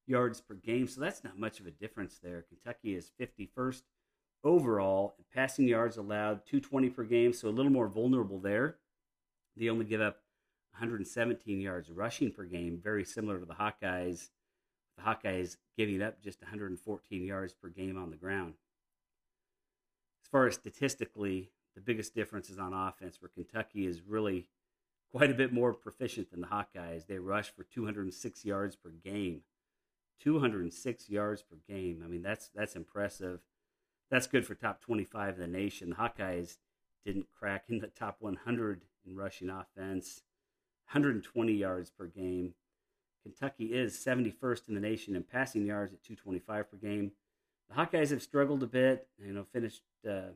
yards 0.08 0.42
per 0.42 0.56
game. 0.56 0.88
So 0.88 1.02
that's 1.02 1.24
not 1.24 1.38
much 1.38 1.60
of 1.60 1.68
a 1.68 1.72
difference 1.72 2.20
there. 2.22 2.46
Kentucky 2.50 2.96
is 2.96 3.12
51st 3.20 3.84
overall 4.44 5.16
in 5.18 5.26
passing 5.34 5.68
yards 5.68 5.98
allowed, 5.98 6.46
220 6.46 6.90
per 6.90 7.04
game, 7.04 7.34
so 7.34 7.48
a 7.48 7.50
little 7.50 7.72
more 7.72 7.88
vulnerable 7.88 8.40
there. 8.40 8.78
They 9.56 9.70
only 9.70 9.86
give 9.86 10.02
up 10.02 10.22
117 10.72 11.60
yards 11.60 11.90
rushing 11.90 12.32
per 12.32 12.46
game, 12.46 12.80
very 12.82 13.04
similar 13.04 13.40
to 13.40 13.46
the 13.46 13.54
Hawkeyes. 13.54 14.30
The 14.98 15.04
Hawkeyes 15.04 15.58
giving 15.78 16.02
up 16.02 16.22
just 16.22 16.42
114 16.42 17.24
yards 17.24 17.54
per 17.54 17.70
game 17.70 17.98
on 17.98 18.10
the 18.10 18.18
ground. 18.18 18.54
As 20.24 20.30
far 20.30 20.48
as 20.48 20.56
statistically, 20.56 21.52
the 21.76 21.82
biggest 21.82 22.16
difference 22.16 22.50
is 22.50 22.60
on 22.60 22.74
offense, 22.74 23.22
where 23.22 23.30
Kentucky 23.30 23.86
is 23.86 24.02
really 24.02 24.48
quite 25.12 25.32
a 25.32 25.36
bit 25.36 25.52
more 25.52 25.74
proficient 25.74 26.32
than 26.32 26.42
the 26.42 26.48
Hawkeyes. 26.48 27.06
They 27.06 27.20
rush 27.20 27.52
for 27.54 27.64
206 27.64 28.46
yards 28.46 28.76
per 28.76 28.90
game. 28.90 29.42
206 30.22 31.10
yards 31.10 31.42
per 31.42 31.58
game. 31.68 32.02
I 32.04 32.08
mean, 32.08 32.22
that's 32.22 32.50
that's 32.54 32.76
impressive. 32.76 33.42
That's 34.12 34.28
good 34.28 34.46
for 34.46 34.56
top 34.56 34.82
25 34.82 35.36
in 35.36 35.40
the 35.40 35.48
nation. 35.48 35.90
The 35.90 35.96
Hawkeyes 35.96 36.58
didn't 37.06 37.28
crack 37.32 37.66
in 37.70 37.80
the 37.80 37.88
top 37.88 38.18
100 38.20 38.82
in 39.08 39.16
rushing 39.16 39.50
offense. 39.50 40.24
120 40.92 41.54
yards 41.54 41.90
per 41.90 42.08
game. 42.08 42.54
Kentucky 43.24 43.68
is 43.74 43.96
71st 43.96 44.68
in 44.68 44.76
the 44.76 44.82
nation 44.82 45.16
in 45.16 45.24
passing 45.24 45.66
yards 45.66 45.94
at 45.94 46.04
225 46.04 46.70
per 46.70 46.78
game. 46.78 47.14
The 47.70 47.76
Hawkeyes 47.76 48.10
have 48.10 48.22
struggled 48.22 48.62
a 48.64 48.68
bit. 48.68 49.08
You 49.18 49.32
know, 49.32 49.46
finished 49.54 49.84
uh, 50.08 50.34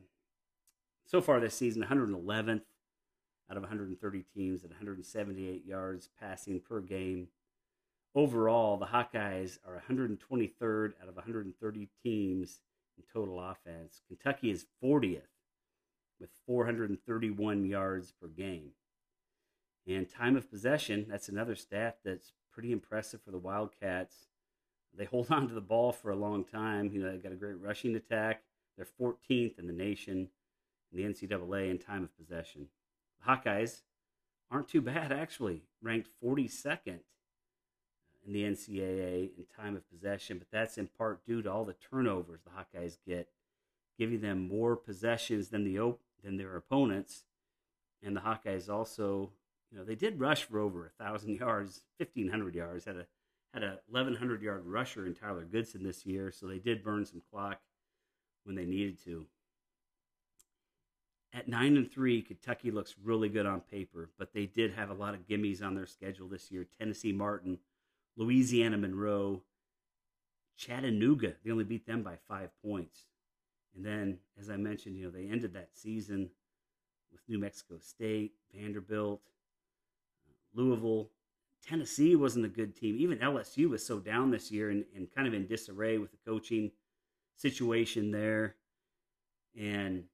so 1.04 1.20
far 1.20 1.38
this 1.38 1.54
season 1.54 1.82
111th 1.82 2.62
out 3.50 3.56
of 3.58 3.62
130 3.62 4.24
teams 4.34 4.64
at 4.64 4.70
178 4.70 5.66
yards 5.66 6.08
passing 6.18 6.60
per 6.60 6.80
game. 6.80 7.28
Overall, 8.14 8.78
the 8.78 8.86
Hawkeyes 8.86 9.58
are 9.66 9.82
123rd 9.90 10.92
out 11.02 11.08
of 11.08 11.16
130 11.16 11.88
teams 12.02 12.60
in 12.96 13.04
total 13.12 13.40
offense. 13.40 14.02
Kentucky 14.08 14.50
is 14.50 14.66
40th 14.82 15.22
with 16.20 16.30
431 16.46 17.64
yards 17.64 18.12
per 18.12 18.28
game. 18.28 18.70
And 19.86 20.08
time 20.08 20.36
of 20.36 20.50
possession, 20.50 21.06
that's 21.08 21.28
another 21.28 21.54
stat 21.54 21.98
that's 22.04 22.32
pretty 22.52 22.72
impressive 22.72 23.20
for 23.22 23.30
the 23.30 23.38
Wildcats. 23.38 24.28
They 24.96 25.04
hold 25.04 25.26
on 25.30 25.48
to 25.48 25.54
the 25.54 25.60
ball 25.60 25.92
for 25.92 26.10
a 26.10 26.16
long 26.16 26.44
time. 26.44 26.90
You 26.92 27.02
know, 27.02 27.10
they've 27.10 27.22
got 27.22 27.32
a 27.32 27.36
great 27.36 27.60
rushing 27.60 27.94
attack. 27.94 28.42
They're 28.76 28.86
14th 29.00 29.58
in 29.58 29.66
the 29.66 29.72
nation 29.72 30.28
in 30.92 30.98
the 30.98 31.04
NCAA 31.04 31.70
in 31.70 31.78
time 31.78 32.04
of 32.04 32.16
possession. 32.16 32.68
The 33.20 33.32
Hawkeyes 33.32 33.82
aren't 34.50 34.68
too 34.68 34.80
bad, 34.80 35.12
actually, 35.12 35.62
ranked 35.82 36.08
42nd 36.22 37.00
in 38.26 38.32
the 38.32 38.42
NCAA 38.42 39.30
in 39.36 39.44
time 39.56 39.75
of 39.75 39.75
possession, 40.06 40.38
but 40.38 40.50
that's 40.50 40.78
in 40.78 40.86
part 40.86 41.24
due 41.26 41.42
to 41.42 41.50
all 41.50 41.64
the 41.64 41.74
turnovers 41.90 42.40
the 42.44 42.50
Hawkeyes 42.50 42.98
get, 43.06 43.28
giving 43.98 44.20
them 44.20 44.46
more 44.46 44.76
possessions 44.76 45.48
than 45.48 45.64
the 45.64 45.94
than 46.22 46.36
their 46.36 46.56
opponents. 46.56 47.24
And 48.02 48.16
the 48.16 48.20
Hawkeyes 48.20 48.68
also, 48.68 49.32
you 49.70 49.78
know, 49.78 49.84
they 49.84 49.94
did 49.94 50.20
rush 50.20 50.44
for 50.44 50.60
over 50.60 50.86
a 50.86 51.02
thousand 51.02 51.36
yards, 51.40 51.82
fifteen 51.98 52.28
hundred 52.28 52.54
yards. 52.54 52.84
Had 52.84 52.96
a 52.96 53.06
had 53.52 53.62
a 53.62 53.78
eleven 53.90 54.14
hundred 54.14 54.42
yard 54.42 54.62
rusher 54.66 55.06
in 55.06 55.14
Tyler 55.14 55.44
Goodson 55.44 55.82
this 55.82 56.06
year, 56.06 56.30
so 56.30 56.46
they 56.46 56.58
did 56.58 56.84
burn 56.84 57.04
some 57.04 57.22
clock 57.30 57.60
when 58.44 58.54
they 58.54 58.66
needed 58.66 59.02
to. 59.04 59.26
At 61.32 61.48
nine 61.48 61.76
and 61.76 61.90
three, 61.90 62.22
Kentucky 62.22 62.70
looks 62.70 62.94
really 63.02 63.28
good 63.28 63.44
on 63.44 63.60
paper, 63.60 64.08
but 64.18 64.32
they 64.32 64.46
did 64.46 64.72
have 64.72 64.88
a 64.88 64.94
lot 64.94 65.14
of 65.14 65.26
gimmies 65.26 65.62
on 65.62 65.74
their 65.74 65.86
schedule 65.86 66.28
this 66.28 66.50
year. 66.50 66.66
Tennessee 66.78 67.12
Martin 67.12 67.58
Louisiana 68.16 68.78
Monroe, 68.78 69.42
Chattanooga. 70.56 71.34
They 71.44 71.50
only 71.50 71.64
beat 71.64 71.86
them 71.86 72.02
by 72.02 72.16
five 72.28 72.50
points. 72.62 73.06
And 73.74 73.84
then, 73.84 74.18
as 74.40 74.48
I 74.50 74.56
mentioned, 74.56 74.96
you 74.96 75.04
know, 75.04 75.10
they 75.10 75.28
ended 75.28 75.54
that 75.54 75.70
season 75.74 76.30
with 77.12 77.20
New 77.28 77.38
Mexico 77.38 77.78
State, 77.78 78.32
Vanderbilt, 78.54 79.20
Louisville. 80.54 81.10
Tennessee 81.66 82.16
wasn't 82.16 82.44
a 82.44 82.48
good 82.48 82.76
team. 82.76 82.96
Even 82.98 83.18
LSU 83.18 83.68
was 83.68 83.84
so 83.84 83.98
down 83.98 84.30
this 84.30 84.50
year 84.50 84.70
and, 84.70 84.84
and 84.94 85.08
kind 85.14 85.26
of 85.26 85.34
in 85.34 85.46
disarray 85.46 85.98
with 85.98 86.10
the 86.10 86.18
coaching 86.24 86.70
situation 87.36 88.10
there. 88.10 88.56
And 89.58 90.04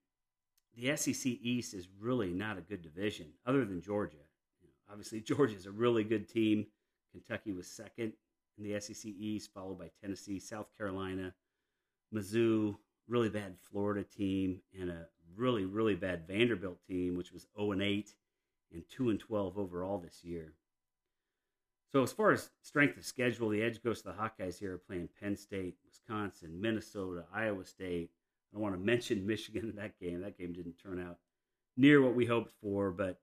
the 0.76 0.96
SEC 0.96 1.26
East 1.26 1.75
is 1.75 1.88
really 2.00 2.32
not 2.32 2.58
a 2.58 2.62
good 2.62 2.82
division, 2.82 3.26
other 3.46 3.64
than 3.64 3.82
Georgia. 3.82 4.16
You 4.61 4.68
know, 4.68 4.75
obviously, 4.90 5.20
Georgia 5.20 5.54
is 5.54 5.66
a 5.66 5.70
really 5.72 6.04
good 6.04 6.28
team. 6.28 6.66
Kentucky 7.12 7.52
was 7.52 7.66
second 7.66 8.14
in 8.59 8.64
the 8.64 8.80
SEC 8.80 9.06
East, 9.06 9.50
followed 9.52 9.78
by 9.78 9.90
Tennessee, 10.00 10.38
South 10.38 10.66
Carolina, 10.76 11.35
Mizzou, 12.14 12.76
really 13.09 13.28
bad 13.28 13.56
Florida 13.61 14.04
team, 14.04 14.61
and 14.78 14.90
a 14.90 15.06
really, 15.37 15.64
really 15.64 15.94
bad 15.94 16.26
Vanderbilt 16.26 16.78
team, 16.87 17.16
which 17.16 17.32
was 17.32 17.47
0 17.56 17.73
and 17.73 17.82
8 17.82 18.14
and 18.73 18.82
2 18.90 19.11
and 19.11 19.21
12 19.21 19.59
overall 19.59 19.99
this 19.99 20.23
year. 20.23 20.52
So, 21.92 22.02
as 22.02 22.12
far 22.12 22.32
as 22.32 22.50
strength 22.62 22.97
of 22.97 23.04
schedule, 23.04 23.50
the 23.50 23.62
edge 23.62 23.82
goes 23.82 24.00
to 24.00 24.09
the 24.09 24.14
Hawkeyes 24.14 24.59
here, 24.59 24.78
playing 24.78 25.11
Penn 25.21 25.37
State, 25.37 25.76
Wisconsin, 25.87 26.59
Minnesota, 26.61 27.25
Iowa 27.35 27.64
State. 27.66 28.11
I 28.50 28.56
don't 28.56 28.62
want 28.62 28.75
to 28.75 28.80
mention 28.85 29.26
Michigan 29.26 29.68
in 29.68 29.76
that 29.76 29.99
game. 30.00 30.23
That 30.23 30.38
game 30.38 30.52
didn't 30.52 30.82
turn 30.82 31.00
out 31.00 31.18
near 31.76 32.00
what 32.00 32.14
we 32.14 32.26
hoped 32.26 32.52
for, 32.62 32.90
but 32.90 33.21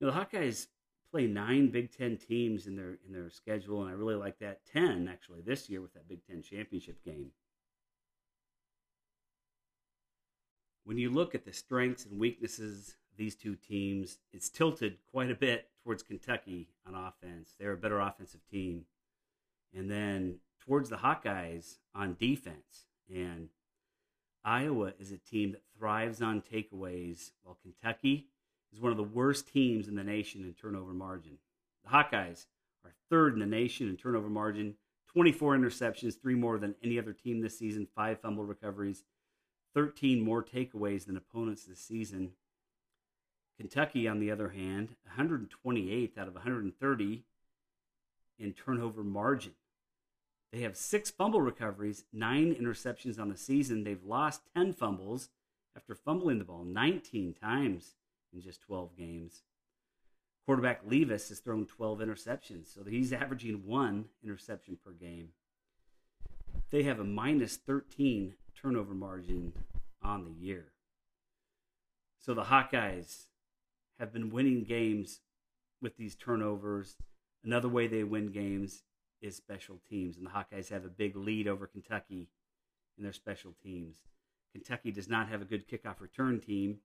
you 0.00 0.06
know, 0.06 0.12
the 0.12 0.18
Hawkeyes 0.18 0.66
play 1.10 1.26
nine 1.26 1.70
Big 1.70 1.96
Ten 1.96 2.16
teams 2.16 2.66
in 2.66 2.76
their 2.76 2.98
in 3.06 3.12
their 3.12 3.30
schedule, 3.30 3.82
and 3.82 3.90
I 3.90 3.94
really 3.94 4.14
like 4.14 4.38
that. 4.40 4.60
Ten 4.66 5.08
actually 5.08 5.40
this 5.40 5.68
year 5.68 5.80
with 5.80 5.94
that 5.94 6.08
Big 6.08 6.26
Ten 6.26 6.42
championship 6.42 7.02
game. 7.04 7.30
When 10.84 10.98
you 10.98 11.10
look 11.10 11.34
at 11.34 11.44
the 11.44 11.52
strengths 11.52 12.06
and 12.06 12.18
weaknesses 12.18 12.96
of 13.10 13.18
these 13.18 13.36
two 13.36 13.56
teams, 13.56 14.18
it's 14.32 14.48
tilted 14.48 14.96
quite 15.10 15.30
a 15.30 15.34
bit 15.34 15.68
towards 15.84 16.02
Kentucky 16.02 16.68
on 16.86 16.94
offense. 16.94 17.54
They're 17.58 17.72
a 17.72 17.76
better 17.76 18.00
offensive 18.00 18.40
team, 18.50 18.84
and 19.74 19.90
then 19.90 20.36
towards 20.66 20.88
the 20.88 20.96
Hawkeyes 20.96 21.78
on 21.94 22.16
defense. 22.18 22.86
And 23.14 23.48
Iowa 24.44 24.92
is 24.98 25.12
a 25.12 25.18
team 25.18 25.52
that 25.52 25.62
thrives 25.76 26.22
on 26.22 26.42
takeaways, 26.42 27.32
while 27.42 27.58
Kentucky 27.62 28.28
is 28.72 28.80
one 28.80 28.92
of 28.92 28.98
the 28.98 29.02
worst 29.02 29.48
teams 29.48 29.88
in 29.88 29.94
the 29.94 30.04
nation 30.04 30.42
in 30.44 30.54
turnover 30.54 30.92
margin. 30.92 31.38
The 31.84 31.90
Hawkeyes 31.90 32.46
are 32.84 32.92
third 33.10 33.34
in 33.34 33.40
the 33.40 33.46
nation 33.46 33.88
in 33.88 33.96
turnover 33.96 34.28
margin, 34.28 34.74
24 35.08 35.56
interceptions, 35.56 36.20
three 36.20 36.34
more 36.34 36.58
than 36.58 36.74
any 36.82 36.98
other 36.98 37.12
team 37.12 37.40
this 37.40 37.58
season, 37.58 37.88
five 37.94 38.20
fumble 38.20 38.44
recoveries, 38.44 39.04
13 39.74 40.20
more 40.20 40.42
takeaways 40.42 41.06
than 41.06 41.16
opponents 41.16 41.64
this 41.64 41.80
season. 41.80 42.32
Kentucky, 43.58 44.06
on 44.06 44.20
the 44.20 44.30
other 44.30 44.50
hand, 44.50 44.94
128th 45.18 46.18
out 46.18 46.28
of 46.28 46.34
130 46.34 47.24
in 48.38 48.52
turnover 48.52 49.02
margin. 49.02 49.52
They 50.52 50.60
have 50.60 50.76
six 50.76 51.10
fumble 51.10 51.42
recoveries, 51.42 52.04
nine 52.12 52.54
interceptions 52.54 53.18
on 53.18 53.28
the 53.28 53.36
season. 53.36 53.84
They've 53.84 54.04
lost 54.04 54.42
10 54.54 54.72
fumbles 54.74 55.28
after 55.76 55.94
fumbling 55.94 56.38
the 56.38 56.44
ball 56.44 56.64
19 56.64 57.34
times 57.34 57.94
in 58.32 58.40
just 58.40 58.60
12 58.62 58.96
games. 58.96 59.42
Quarterback 60.44 60.80
Levis 60.84 61.28
has 61.28 61.40
thrown 61.40 61.66
12 61.66 61.98
interceptions, 61.98 62.72
so 62.74 62.82
he's 62.84 63.12
averaging 63.12 63.66
one 63.66 64.06
interception 64.22 64.78
per 64.82 64.92
game. 64.92 65.28
They 66.70 66.82
have 66.84 67.00
a 67.00 67.04
minus 67.04 67.56
13 67.56 68.34
turnover 68.60 68.94
margin 68.94 69.52
on 70.02 70.24
the 70.24 70.32
year. 70.32 70.72
So 72.18 72.34
the 72.34 72.44
Hawkeyes 72.44 73.24
have 73.98 74.12
been 74.12 74.30
winning 74.30 74.64
games 74.64 75.20
with 75.80 75.96
these 75.96 76.14
turnovers. 76.14 76.96
Another 77.44 77.68
way 77.68 77.86
they 77.86 78.04
win 78.04 78.28
games 78.28 78.82
is 79.20 79.36
special 79.36 79.80
teams, 79.88 80.16
and 80.16 80.26
the 80.26 80.30
Hawkeyes 80.30 80.70
have 80.70 80.84
a 80.84 80.90
big 80.90 81.16
lead 81.16 81.48
over 81.48 81.66
Kentucky 81.66 82.28
in 82.96 83.04
their 83.04 83.12
special 83.12 83.54
teams. 83.62 83.96
Kentucky 84.52 84.90
does 84.90 85.08
not 85.08 85.28
have 85.28 85.42
a 85.42 85.46
good 85.46 85.68
kickoff 85.68 86.00
return 86.00 86.40
team, 86.40 86.78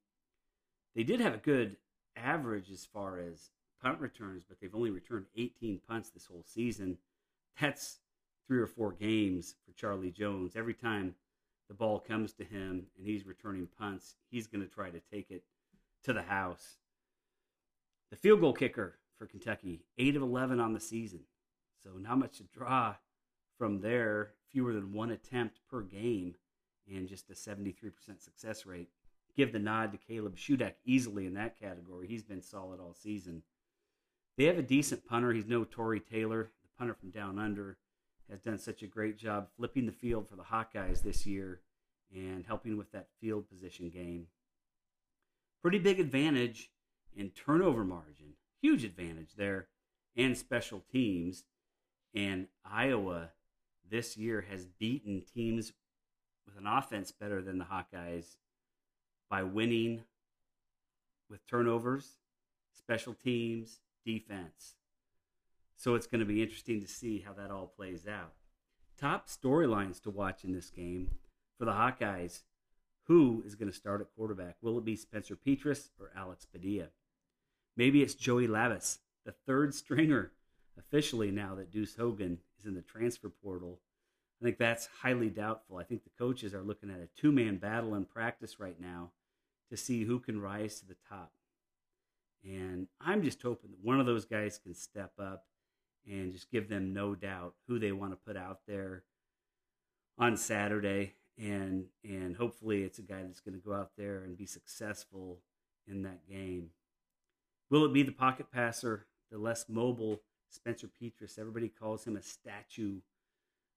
they 0.96 1.04
did 1.04 1.20
have 1.20 1.34
a 1.34 1.38
good 1.38 1.78
average 2.16 2.70
as 2.72 2.86
far 2.86 3.20
as 3.20 3.50
punt 3.82 4.00
returns, 4.00 4.44
but 4.48 4.60
they've 4.60 4.76
only 4.76 4.92
returned 4.92 5.26
18 5.36 5.82
punts 5.88 6.10
this 6.10 6.26
whole 6.26 6.44
season. 6.46 6.98
That's 7.60 8.00
three 8.48 8.60
or 8.60 8.68
four 8.68 8.92
games 8.92 9.56
for 9.66 9.74
Charlie 9.74 10.12
Jones. 10.12 10.56
Every 10.56 10.74
time 10.74 11.16
the 11.68 11.74
ball 11.74 12.00
comes 12.00 12.34
to 12.34 12.44
him 12.44 12.88
and 12.98 13.06
he's 13.06 13.26
returning 13.26 13.68
punts, 13.78 14.16
he's 14.30 14.48
going 14.48 14.64
to 14.64 14.74
try 14.74 14.90
to 14.90 15.00
take 15.00 15.32
it 15.32 15.44
to 16.04 16.14
the 16.14 16.24
house. 16.24 16.78
The 18.10 18.18
field 18.18 18.42
goal 18.42 18.54
kicker 18.54 19.00
for 19.18 19.26
Kentucky, 19.26 19.86
8 19.98 20.16
of 20.16 20.22
11 20.22 20.60
on 20.60 20.74
the 20.74 20.80
season. 20.80 21.22
So 21.84 21.92
not 22.00 22.20
much 22.20 22.38
to 22.38 22.44
draw 22.44 22.96
from 23.58 23.82
there, 23.82 24.32
fewer 24.52 24.74
than 24.74 24.94
one 24.94 25.12
attempt 25.12 25.60
per 25.70 25.82
game 25.82 26.36
and 26.88 27.08
just 27.08 27.30
a 27.30 27.34
73% 27.34 27.72
success 28.20 28.66
rate 28.66 28.90
give 29.36 29.52
the 29.52 29.60
nod 29.60 29.92
to 29.92 29.98
Caleb 29.98 30.38
Shudak 30.38 30.74
easily 30.86 31.26
in 31.26 31.34
that 31.36 31.60
category. 31.60 32.08
He's 32.08 32.24
been 32.24 32.42
solid 32.42 32.80
all 32.80 32.94
season. 32.94 33.44
They 34.38 34.46
have 34.46 34.58
a 34.58 34.64
decent 34.64 35.06
punter. 35.06 35.32
He's 35.32 35.46
no 35.46 35.64
Tory 35.64 36.00
Taylor, 36.00 36.52
the 36.62 36.70
punter 36.78 36.94
from 36.94 37.12
down 37.12 37.40
under, 37.40 37.78
has 38.30 38.40
done 38.40 38.58
such 38.58 38.82
a 38.82 38.88
great 38.88 39.18
job 39.18 39.48
flipping 39.56 39.86
the 39.86 39.92
field 39.92 40.28
for 40.28 40.36
the 40.36 40.44
Hawkeyes 40.44 41.04
this 41.04 41.26
year 41.26 41.62
and 42.14 42.46
helping 42.46 42.78
with 42.78 42.92
that 42.92 43.08
field 43.20 43.50
position 43.50 43.90
game. 43.90 44.28
Pretty 45.62 45.80
big 45.80 46.00
advantage 46.00 46.72
in 47.16 47.30
turnover 47.30 47.84
margin. 47.84 48.34
Huge 48.62 48.84
advantage 48.84 49.36
there 49.36 49.68
and 50.16 50.38
special 50.38 50.84
teams. 50.92 51.46
And 52.16 52.48
Iowa 52.66 53.30
this 53.90 54.18
year 54.18 54.46
has 54.50 54.66
beaten 54.66 55.24
teams 55.34 55.74
with 56.46 56.58
an 56.58 56.68
offense 56.68 57.12
better 57.12 57.42
than 57.42 57.58
the 57.58 57.66
Hawkeyes 57.66 58.36
by 59.34 59.42
winning 59.42 60.04
with 61.28 61.40
turnovers, 61.48 62.20
special 62.72 63.16
teams, 63.16 63.80
defense. 64.06 64.76
So 65.76 65.96
it's 65.96 66.06
going 66.06 66.20
to 66.20 66.26
be 66.28 66.44
interesting 66.44 66.80
to 66.82 66.88
see 66.88 67.18
how 67.26 67.34
that 67.34 67.50
all 67.50 67.74
plays 67.76 68.06
out. 68.08 68.34
Top 68.96 69.28
storylines 69.28 70.00
to 70.04 70.12
watch 70.12 70.44
in 70.44 70.54
this 70.54 70.70
game 70.70 71.10
for 71.58 71.66
the 71.66 71.72
Hawkeyes. 71.72 72.42
Who 73.08 73.42
is 73.44 73.56
going 73.56 73.72
to 73.72 73.76
start 73.76 74.02
at 74.02 74.16
quarterback? 74.16 74.58
Will 74.62 74.78
it 74.78 74.86
be 74.86 74.96
Spencer 74.96 75.36
Petras 75.36 75.90
or 76.00 76.12
Alex 76.16 76.46
Padilla? 76.46 76.90
Maybe 77.76 78.04
it's 78.04 78.14
Joey 78.14 78.48
Labas, 78.48 79.00
the 79.26 79.34
third 79.48 79.74
stringer 79.74 80.32
officially 80.78 81.32
now 81.32 81.56
that 81.56 81.72
Deuce 81.72 81.96
Hogan 81.96 82.38
is 82.60 82.68
in 82.68 82.76
the 82.76 82.84
transfer 82.84 83.30
portal. 83.30 83.80
I 84.40 84.46
think 84.46 84.60
that's 84.60 84.90
highly 85.02 85.32
doubtful. 85.32 85.78
I 85.78 85.86
think 85.86 86.04
the 86.04 86.12
coaches 86.20 86.54
are 86.54 86.62
looking 86.62 86.92
at 86.92 87.00
a 87.00 87.10
two 87.20 87.32
man 87.32 87.58
battle 87.58 87.96
in 87.96 88.06
practice 88.06 88.60
right 88.60 88.80
now 88.80 89.10
to 89.70 89.78
see 89.78 90.04
who 90.04 90.20
can 90.20 90.42
rise 90.42 90.80
to 90.80 90.88
the 90.88 90.98
top. 91.10 91.32
And 92.44 92.88
I'm 93.00 93.24
just 93.24 93.42
hoping 93.42 93.72
that 93.72 93.84
one 93.84 94.00
of 94.00 94.06
those 94.06 94.26
guys 94.26 94.60
can 94.62 94.74
step 94.74 95.14
up 95.20 95.46
and 96.06 96.32
just 96.32 96.52
give 96.52 96.68
them 96.68 96.94
no 96.94 97.16
doubt 97.16 97.56
who 97.68 97.80
they 97.80 97.92
want 97.92 98.12
to 98.12 98.18
put 98.18 98.36
out 98.36 98.60
there 98.68 99.04
on 100.18 100.36
Saturday. 100.38 101.14
And 101.38 101.86
and 102.04 102.36
hopefully 102.36 102.84
it's 102.84 103.00
a 103.00 103.04
guy 103.04 103.24
that's 103.24 103.40
going 103.40 103.60
to 103.60 103.66
go 103.66 103.74
out 103.74 103.92
there 103.98 104.24
and 104.24 104.38
be 104.38 104.46
successful 104.46 105.40
in 105.88 106.04
that 106.04 106.28
game. 106.30 106.70
Will 107.70 107.86
it 107.86 107.94
be 107.94 108.04
the 108.04 108.12
pocket 108.12 108.48
passer, 108.52 109.08
the 109.32 109.38
less 109.38 109.66
mobile 109.68 110.22
Spencer 110.50 110.88
Petras? 110.88 111.40
Everybody 111.40 111.70
calls 111.70 112.06
him 112.06 112.16
a 112.16 112.22
statue 112.22 113.00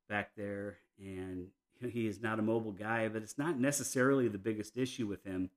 back 0.09 0.33
there, 0.37 0.79
and 0.99 1.49
he 1.91 2.07
is 2.07 2.21
not 2.21 2.39
a 2.39 2.43
mobile 2.43 2.73
guy, 2.73 3.09
but 3.09 3.23
it's 3.23 3.39
not 3.39 3.59
necessarily 3.59 4.29
the 4.29 4.39
biggest 4.39 4.77
issue 4.77 5.07
with 5.07 5.25
him. 5.25 5.51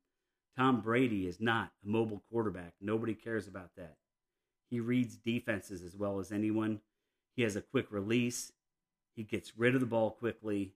Tom 0.57 0.81
Brady 0.81 1.27
is 1.27 1.39
not 1.39 1.71
a 1.83 1.87
mobile 1.87 2.23
quarterback. 2.29 2.73
Nobody 2.81 3.13
cares 3.13 3.47
about 3.47 3.71
that. 3.77 3.95
He 4.69 4.79
reads 4.79 5.15
defenses 5.17 5.81
as 5.81 5.95
well 5.95 6.19
as 6.19 6.31
anyone. 6.31 6.81
He 7.35 7.43
has 7.43 7.55
a 7.55 7.61
quick 7.61 7.91
release. 7.91 8.51
He 9.15 9.23
gets 9.23 9.57
rid 9.57 9.73
of 9.73 9.81
the 9.81 9.87
ball 9.87 10.11
quickly. 10.11 10.73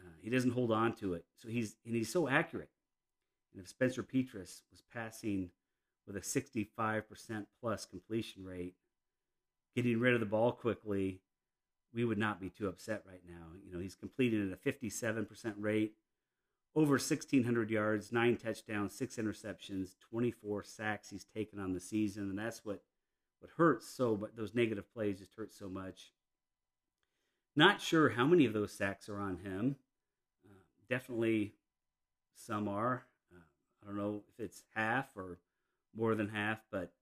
Uh, 0.00 0.12
he 0.22 0.30
doesn't 0.30 0.52
hold 0.52 0.70
on 0.70 0.92
to 0.94 1.14
it. 1.14 1.24
So 1.36 1.48
he's 1.48 1.76
and 1.86 1.94
he's 1.94 2.12
so 2.12 2.28
accurate. 2.28 2.70
And 3.52 3.62
if 3.62 3.68
Spencer 3.68 4.02
Petras 4.02 4.62
was 4.70 4.82
passing 4.92 5.50
with 6.06 6.16
a 6.16 6.20
65% 6.20 7.46
plus 7.60 7.86
completion 7.86 8.44
rate, 8.44 8.74
getting 9.74 10.00
rid 10.00 10.14
of 10.14 10.20
the 10.20 10.26
ball 10.26 10.52
quickly, 10.52 11.20
we 11.94 12.04
would 12.04 12.18
not 12.18 12.40
be 12.40 12.50
too 12.50 12.68
upset 12.68 13.02
right 13.06 13.22
now. 13.26 13.46
You 13.64 13.72
know, 13.72 13.80
he's 13.80 13.94
completing 13.94 14.46
at 14.46 14.58
a 14.58 14.72
57% 14.72 15.54
rate, 15.58 15.94
over 16.78 16.92
1,600 16.92 17.70
yards, 17.72 18.12
nine 18.12 18.36
touchdowns, 18.36 18.94
six 18.94 19.16
interceptions, 19.16 19.96
24 20.10 20.62
sacks 20.62 21.10
he's 21.10 21.24
taken 21.24 21.58
on 21.58 21.72
the 21.72 21.80
season, 21.80 22.30
and 22.30 22.38
that's 22.38 22.64
what 22.64 22.82
what 23.40 23.50
hurts 23.56 23.88
so. 23.88 24.14
But 24.14 24.36
those 24.36 24.54
negative 24.54 24.84
plays 24.94 25.18
just 25.18 25.34
hurt 25.34 25.52
so 25.52 25.68
much. 25.68 26.12
Not 27.56 27.80
sure 27.80 28.10
how 28.10 28.28
many 28.28 28.44
of 28.44 28.52
those 28.52 28.70
sacks 28.72 29.08
are 29.08 29.18
on 29.18 29.38
him. 29.38 29.74
Uh, 30.48 30.54
definitely, 30.88 31.54
some 32.36 32.68
are. 32.68 33.02
Uh, 33.34 33.40
I 33.82 33.86
don't 33.88 33.96
know 33.96 34.22
if 34.28 34.44
it's 34.44 34.62
half 34.76 35.16
or 35.16 35.40
more 35.96 36.14
than 36.14 36.28
half, 36.28 36.60
but 36.70 36.92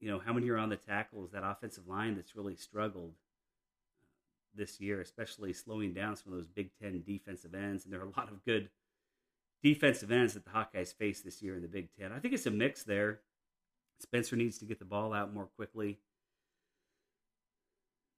you 0.00 0.10
know 0.10 0.18
how 0.18 0.34
many 0.34 0.50
are 0.50 0.58
on 0.58 0.68
the 0.68 0.76
tackles? 0.76 1.30
That 1.30 1.44
offensive 1.46 1.88
line 1.88 2.14
that's 2.14 2.36
really 2.36 2.56
struggled 2.56 3.14
this 4.54 4.80
year, 4.80 5.00
especially 5.00 5.52
slowing 5.52 5.92
down 5.92 6.16
some 6.16 6.32
of 6.32 6.38
those 6.38 6.48
Big 6.48 6.70
Ten 6.80 7.02
defensive 7.06 7.54
ends. 7.54 7.84
And 7.84 7.92
there 7.92 8.00
are 8.00 8.06
a 8.06 8.18
lot 8.18 8.30
of 8.30 8.44
good 8.44 8.70
defensive 9.62 10.10
ends 10.10 10.34
that 10.34 10.44
the 10.44 10.50
Hawkeyes 10.50 10.94
face 10.94 11.20
this 11.20 11.42
year 11.42 11.54
in 11.56 11.62
the 11.62 11.68
Big 11.68 11.88
Ten. 11.98 12.12
I 12.12 12.18
think 12.18 12.34
it's 12.34 12.46
a 12.46 12.50
mix 12.50 12.82
there. 12.82 13.20
Spencer 14.00 14.36
needs 14.36 14.58
to 14.58 14.64
get 14.64 14.78
the 14.78 14.84
ball 14.84 15.12
out 15.12 15.34
more 15.34 15.48
quickly. 15.56 15.98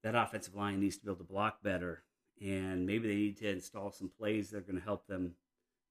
That 0.02 0.14
offensive 0.14 0.54
line 0.54 0.80
needs 0.80 0.96
to 0.98 1.04
be 1.04 1.10
able 1.10 1.24
to 1.24 1.32
block 1.32 1.62
better. 1.62 2.02
And 2.40 2.86
maybe 2.86 3.08
they 3.08 3.14
need 3.14 3.36
to 3.38 3.50
install 3.50 3.92
some 3.92 4.10
plays 4.18 4.50
that 4.50 4.58
are 4.58 4.62
going 4.62 4.78
to 4.78 4.84
help 4.84 5.06
them, 5.06 5.34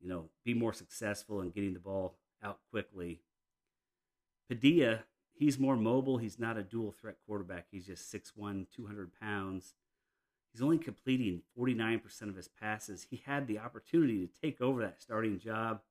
you 0.01 0.10
know, 0.10 0.30
be 0.43 0.54
more 0.54 0.73
successful 0.73 1.41
in 1.41 1.51
getting 1.51 1.73
the 1.73 1.80
ball 1.80 2.17
out 2.43 2.60
quickly. 2.71 3.21
Padilla, 4.49 5.04
he's 5.34 5.60
more 5.60 5.77
mobile. 5.77 6.17
He's 6.17 6.39
not 6.39 6.58
a 6.58 6.63
dual 6.63 6.91
threat 6.91 7.15
quarterback. 7.25 7.67
He's 7.71 7.86
just 7.86 8.13
6'1, 8.13 8.67
200 8.75 9.12
pounds. 9.19 9.75
He's 10.51 10.61
only 10.61 10.77
completing 10.77 11.41
49% 11.57 12.21
of 12.23 12.35
his 12.35 12.47
passes. 12.47 13.07
He 13.09 13.23
had 13.25 13.47
the 13.47 13.59
opportunity 13.59 14.27
to 14.27 14.41
take 14.41 14.59
over 14.59 14.81
that 14.81 15.01
starting 15.01 15.39
job. 15.39 15.81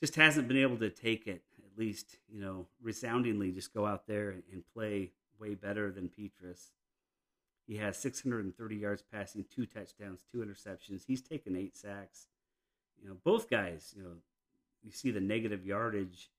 Just 0.00 0.16
hasn't 0.16 0.48
been 0.48 0.58
able 0.58 0.76
to 0.78 0.90
take 0.90 1.26
it, 1.26 1.42
at 1.58 1.78
least, 1.78 2.18
you 2.28 2.40
know, 2.40 2.66
resoundingly 2.82 3.50
just 3.50 3.72
go 3.72 3.86
out 3.86 4.06
there 4.06 4.30
and 4.52 4.64
play 4.74 5.12
way 5.40 5.54
better 5.54 5.90
than 5.90 6.08
Petras. 6.10 6.70
He 7.66 7.76
has 7.76 7.96
630 7.96 8.76
yards 8.76 9.02
passing, 9.10 9.44
two 9.54 9.66
touchdowns, 9.66 10.24
two 10.30 10.38
interceptions. 10.38 11.04
He's 11.06 11.22
taken 11.22 11.56
eight 11.56 11.76
sacks. 11.76 12.26
You 13.00 13.08
know, 13.08 13.16
both 13.24 13.48
guys, 13.48 13.94
you 13.96 14.02
know, 14.02 14.16
you 14.82 14.90
see 14.90 15.10
the 15.10 15.20
negative 15.20 15.64
yardage 15.64 16.30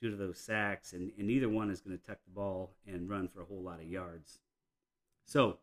due 0.00 0.10
to 0.10 0.16
those 0.16 0.38
sacks, 0.38 0.92
and, 0.92 1.12
and 1.16 1.26
neither 1.26 1.48
one 1.48 1.70
is 1.70 1.80
going 1.80 1.96
to 1.96 2.04
tuck 2.04 2.18
the 2.24 2.32
ball 2.32 2.72
and 2.86 3.08
run 3.08 3.28
for 3.28 3.40
a 3.40 3.44
whole 3.44 3.62
lot 3.62 3.80
of 3.80 3.86
yards. 3.86 4.38
So, 5.24 5.58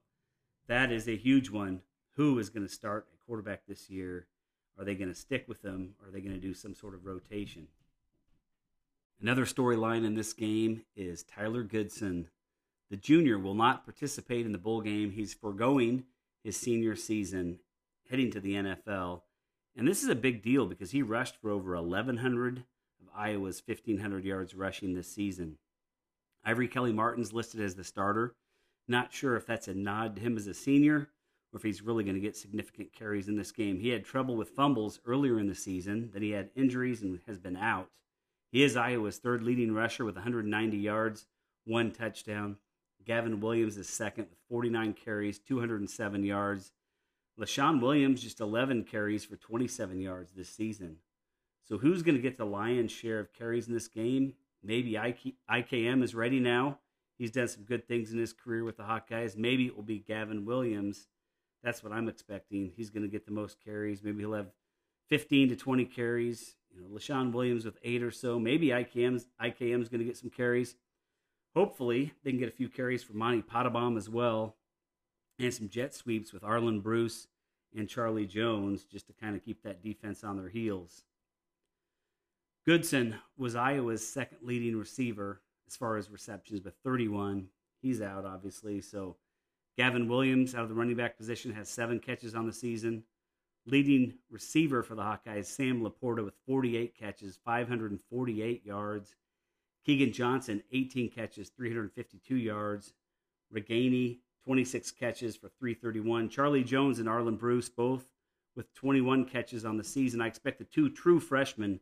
that 0.67 0.91
is 0.91 1.08
a 1.08 1.15
huge 1.15 1.49
one. 1.49 1.82
Who 2.15 2.39
is 2.39 2.49
going 2.49 2.65
to 2.65 2.73
start 2.73 3.08
at 3.12 3.25
quarterback 3.25 3.62
this 3.67 3.89
year? 3.89 4.28
Are 4.78 4.86
they 4.86 4.95
going 4.95 5.10
to 5.10 5.15
stick 5.15 5.45
with 5.47 5.62
them? 5.62 5.95
Are 6.04 6.12
they 6.12 6.21
going 6.21 6.34
to 6.34 6.39
do 6.39 6.54
some 6.54 6.75
sort 6.75 6.93
of 6.93 7.06
rotation? 7.06 7.67
Another 9.21 9.45
storyline 9.45 10.06
in 10.06 10.15
this 10.15 10.34
game 10.34 10.84
is 10.95 11.23
Tyler 11.23 11.63
Goodson. 11.63 12.30
The 12.89 12.97
junior 12.97 13.39
will 13.39 13.54
not 13.54 13.86
participate 13.86 14.45
in 14.45 14.51
the 14.51 14.58
bowl 14.58 14.82
game. 14.82 15.12
He's 15.12 15.34
foregoing 15.34 16.04
his 16.43 16.58
senior 16.58 16.95
season, 16.95 17.60
heading 18.10 18.32
to 18.32 18.39
the 18.39 18.54
NFL. 18.54 19.21
And 19.75 19.88
this 19.88 20.04
is 20.04 20.10
a 20.10 20.15
big 20.15 20.43
deal 20.43 20.65
because 20.65 20.91
he 20.91 21.01
rushed 21.01 21.38
for 21.41 21.49
over 21.49 21.75
1,100 21.75 22.60
of 22.60 23.08
Iowa's 23.15 23.62
1,500 23.65 24.23
yards 24.23 24.54
rushing 24.54 24.93
this 24.93 25.08
season. 25.08 25.58
Ivory 26.43 26.67
Kelly 26.67 26.93
Martin's 26.93 27.34
listed 27.34 27.62
as 27.62 27.75
the 27.75 27.84
starter. 27.84 28.36
Not 28.88 29.12
sure 29.12 29.36
if 29.36 29.45
that's 29.45 29.67
a 29.67 29.74
nod 29.74 30.15
to 30.15 30.21
him 30.21 30.38
as 30.38 30.48
a 30.48 30.54
senior 30.54 31.10
or 31.52 31.58
if 31.58 31.63
he's 31.63 31.82
really 31.82 32.04
going 32.04 32.15
to 32.15 32.21
get 32.21 32.36
significant 32.38 32.93
carries 32.93 33.28
in 33.28 33.36
this 33.36 33.52
game. 33.52 33.80
He 33.80 33.89
had 33.89 34.06
trouble 34.06 34.36
with 34.36 34.50
fumbles 34.50 35.00
earlier 35.06 35.39
in 35.39 35.48
the 35.48 35.56
season, 35.56 36.10
then 36.13 36.21
he 36.21 36.32
had 36.32 36.50
injuries 36.56 37.02
and 37.02 37.19
has 37.28 37.39
been 37.39 37.58
out. 37.58 37.89
He 38.52 38.63
is 38.63 38.78
Iowa's 38.78 39.17
third 39.17 39.43
leading 39.43 39.74
rusher 39.74 40.06
with 40.06 40.15
190 40.15 40.78
yards, 40.78 41.26
one 41.65 41.91
touchdown. 41.91 42.58
Gavin 43.04 43.39
Williams 43.39 43.78
is 43.78 43.89
second 43.89 44.28
with 44.30 44.39
49 44.50 44.93
carries, 44.93 45.39
207 45.39 46.24
yards. 46.24 46.71
Leshon 47.39 47.82
Williams 47.82 48.21
just 48.21 48.39
11 48.39 48.86
carries 48.86 49.26
for 49.26 49.36
27 49.36 50.00
yards 50.00 50.32
this 50.32 50.50
season. 50.50 50.98
So 51.67 51.78
who's 51.78 52.02
going 52.02 52.15
to 52.15 52.21
get 52.21 52.38
the 52.38 52.45
lion's 52.45 52.91
share 52.91 53.19
of 53.19 53.34
carries 53.34 53.67
in 53.67 53.74
this 53.74 53.88
game? 53.88 54.34
Maybe 54.63 54.93
IKM 54.93 56.04
is 56.04 56.15
ready 56.15 56.39
now. 56.39 56.80
He's 57.17 57.32
done 57.32 57.47
some 57.47 57.63
good 57.63 57.88
things 57.88 58.12
in 58.12 58.19
his 58.19 58.34
career 58.34 58.63
with 58.63 58.78
the 58.78 58.84
Hawkeyes. 58.84 59.38
Maybe 59.38 59.67
it 59.67 59.75
will 59.75 59.84
be 59.84 59.99
Gavin 59.99 60.45
Williams. 60.45 61.08
That's 61.63 61.84
what 61.84 61.93
I'm 61.93 62.10
expecting. 62.10 62.71
He's 62.75 62.89
going 62.89 63.04
to 63.04 63.10
get 63.10 63.25
the 63.25 63.32
most 63.32 63.63
carries. 63.63 64.04
Maybe 64.04 64.19
he'll 64.19 64.34
have 64.34 64.51
15 65.10 65.49
to 65.49 65.56
20 65.56 65.86
carries. 65.86 66.56
You 66.73 66.82
know, 66.82 66.88
Leshon 66.89 67.32
Williams 67.32 67.65
with 67.65 67.78
eight 67.84 68.04
or 68.04 68.12
so. 68.12 68.38
Maybe 68.38 68.67
IKM's 68.67 69.28
IKM's 69.41 69.89
going 69.89 69.99
to 69.99 70.06
get 70.06 70.17
some 70.17 70.30
carries. 70.30 70.75
Hopefully, 71.56 72.13
they 72.23 72.32
can 72.32 72.39
get 72.39 72.49
a 72.49 72.56
few 72.56 72.67
carries 72.67 73.01
for 73.01 73.13
Monty 73.13 73.41
Pottebaum 73.41 73.97
as 73.97 74.10
well, 74.10 74.58
and 75.39 75.54
some 75.54 75.69
jet 75.69 75.93
sweeps 75.95 76.34
with 76.34 76.43
Arland 76.43 76.84
Bruce 76.84 77.28
and 77.73 77.88
Charlie 77.88 78.25
Jones 78.25 78.84
just 78.84 79.08
to 79.08 79.13
kind 79.13 79.38
of 79.38 79.43
keep 79.43 79.63
that 79.63 79.82
defense 79.82 80.23
on 80.23 80.36
their 80.36 80.49
heels. 80.49 81.04
Goodson 82.65 83.15
was 83.38 83.56
Iowa's 83.56 84.06
second 84.06 84.39
leading 84.41 84.75
receiver 84.75 85.41
as 85.67 85.75
far 85.75 85.97
as 85.97 86.10
receptions, 86.10 86.60
but 86.60 86.73
31. 86.84 87.47
He's 87.82 88.01
out, 88.01 88.25
obviously. 88.25 88.82
So 88.82 89.17
Gavin 89.78 90.08
Williams 90.08 90.56
out 90.56 90.63
of 90.63 90.69
the 90.69 90.75
running 90.75 90.95
back 90.95 91.17
position 91.17 91.54
has 91.54 91.69
seven 91.69 91.99
catches 91.99 92.36
on 92.36 92.45
the 92.45 92.54
season. 92.54 93.04
Leading 93.67 94.13
receiver 94.30 94.84
for 94.84 94.95
the 94.95 95.01
Hawkeyes, 95.01 95.45
Sam 95.45 95.82
LaPorta 95.82 96.23
with 96.23 96.36
48 96.47 96.95
catches, 96.97 97.39
548 97.43 98.65
yards. 98.65 99.15
Keagan 99.88 100.13
Johnson, 100.13 100.63
18 100.71 101.10
catches, 101.10 101.49
352 101.49 102.36
yards. 102.36 102.93
Ragaini, 103.54 104.19
26 104.45 104.91
catches 104.91 105.36
for 105.36 105.49
331. 105.60 106.30
Charlie 106.30 106.63
Jones 106.63 106.99
and 106.99 107.08
Arland 107.08 107.39
Bruce, 107.39 107.69
both 107.69 108.06
with 108.56 108.73
21 108.75 109.25
catches 109.25 109.65
on 109.65 109.78
the 109.78 109.84
season. 109.84 110.21
I 110.21 110.28
expect 110.28 110.60
the 110.60 110.65
two 110.65 110.89
true 110.89 111.19
freshmen 111.19 111.80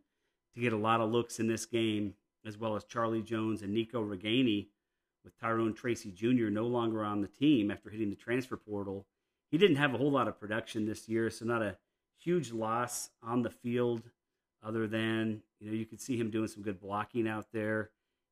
to 0.56 0.62
get 0.62 0.74
a 0.74 0.78
lot 0.78 1.02
of 1.02 1.12
looks 1.12 1.40
in 1.40 1.48
this 1.48 1.66
game 1.66 2.14
as 2.46 2.58
well 2.58 2.76
as 2.76 2.84
Charlie 2.84 3.22
Jones 3.22 3.62
and 3.62 3.74
Nico 3.74 4.04
Ragaini, 4.04 4.68
with 5.24 5.40
Tyrone 5.40 5.74
Tracy 5.74 6.12
Jr. 6.12 6.50
no 6.50 6.66
longer 6.66 7.04
on 7.04 7.22
the 7.22 7.28
team 7.28 7.72
after 7.72 7.90
hitting 7.90 8.10
the 8.10 8.16
transfer 8.16 8.58
portal. 8.58 9.06
He 9.50 9.58
didn't 9.58 9.78
have 9.78 9.94
a 9.94 9.98
whole 9.98 10.12
lot 10.12 10.28
of 10.28 10.40
production 10.40 10.86
this 10.86 11.08
year, 11.08 11.30
so 11.30 11.46
not 11.46 11.62
a 11.62 11.78
huge 12.18 12.52
loss 12.52 13.10
on 13.22 13.42
the 13.42 13.50
field, 13.50 14.02
other 14.64 14.88
than 14.88 15.42
You 15.60 15.70
know, 15.70 15.76
you 15.76 15.86
could 15.86 16.02
see 16.02 16.18
him 16.18 16.30
doing 16.30 16.48
some 16.48 16.64
good 16.64 16.82
blocking 16.82 17.28
out 17.28 17.48
there 17.54 17.92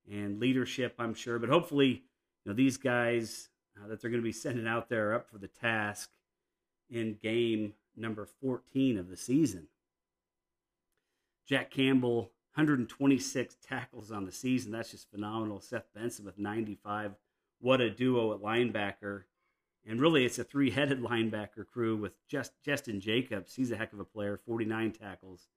and 0.10 0.40
leadership, 0.40 0.96
I'm 1.00 1.14
sure. 1.14 1.40
But 1.40 1.50
hopefully, 1.50 2.04
you 2.44 2.52
know, 2.52 2.54
these 2.54 2.78
guys 2.78 3.50
uh, 3.78 3.88
that 3.88 4.02
they're 4.02 4.10
going 4.10 4.22
to 4.22 4.28
be 4.28 4.32
sending 4.32 4.68
out 4.68 4.90
there 4.90 5.12
are 5.12 5.16
up 5.16 5.30
for 5.30 5.38
the 5.38 5.48
task 5.48 6.10
in 6.90 7.18
game 7.22 7.74
number 7.96 8.26
14 8.26 8.98
of 8.98 9.10
the 9.10 9.18
season. 9.18 9.68
Jack 11.48 11.72
Campbell, 11.72 12.32
126 12.56 13.56
tackles 13.66 14.12
on 14.12 14.26
the 14.26 14.32
season. 14.32 14.72
That's 14.72 14.92
just 14.92 15.10
phenomenal. 15.10 15.62
Seth 15.62 15.86
Benson 15.96 16.26
with 16.26 16.38
95. 16.38 17.16
What 17.60 17.82
a 17.82 17.90
duo 17.90 18.34
at 18.34 18.42
linebacker. 18.42 19.24
And 19.88 20.02
really, 20.02 20.26
it's 20.26 20.40
a 20.40 20.44
three 20.44 20.72
headed 20.72 21.02
linebacker 21.02 21.66
crew 21.66 21.96
with 21.96 22.14
just 22.28 22.52
Jestin 22.66 23.00
Jacobs. 23.00 23.56
He's 23.56 23.72
a 23.72 23.78
heck 23.78 23.94
of 23.94 24.00
a 24.00 24.06
player, 24.06 24.40
49 24.46 24.92
tackles. 24.92 25.48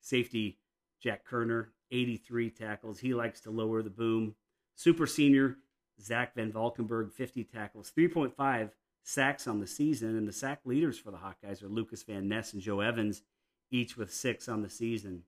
Safety 0.00 0.58
Jack 1.00 1.28
Koerner, 1.28 1.68
83 1.90 2.50
tackles. 2.50 2.98
He 2.98 3.14
likes 3.14 3.40
to 3.42 3.50
lower 3.50 3.82
the 3.82 3.90
boom. 3.90 4.34
Super 4.74 5.06
senior 5.06 5.58
Zach 6.02 6.34
Van 6.34 6.50
Valkenburg, 6.50 7.12
50 7.12 7.44
tackles, 7.44 7.92
3.5 7.96 8.70
sacks 9.02 9.46
on 9.46 9.60
the 9.60 9.66
season. 9.66 10.16
And 10.16 10.26
the 10.26 10.32
sack 10.32 10.60
leaders 10.64 10.98
for 10.98 11.10
the 11.10 11.18
Hawkeyes 11.18 11.62
are 11.62 11.68
Lucas 11.68 12.02
Van 12.02 12.28
Ness 12.28 12.52
and 12.52 12.62
Joe 12.62 12.80
Evans, 12.80 13.22
each 13.70 13.96
with 13.96 14.12
six 14.12 14.48
on 14.48 14.62
the 14.62 14.70
season. 14.70 15.22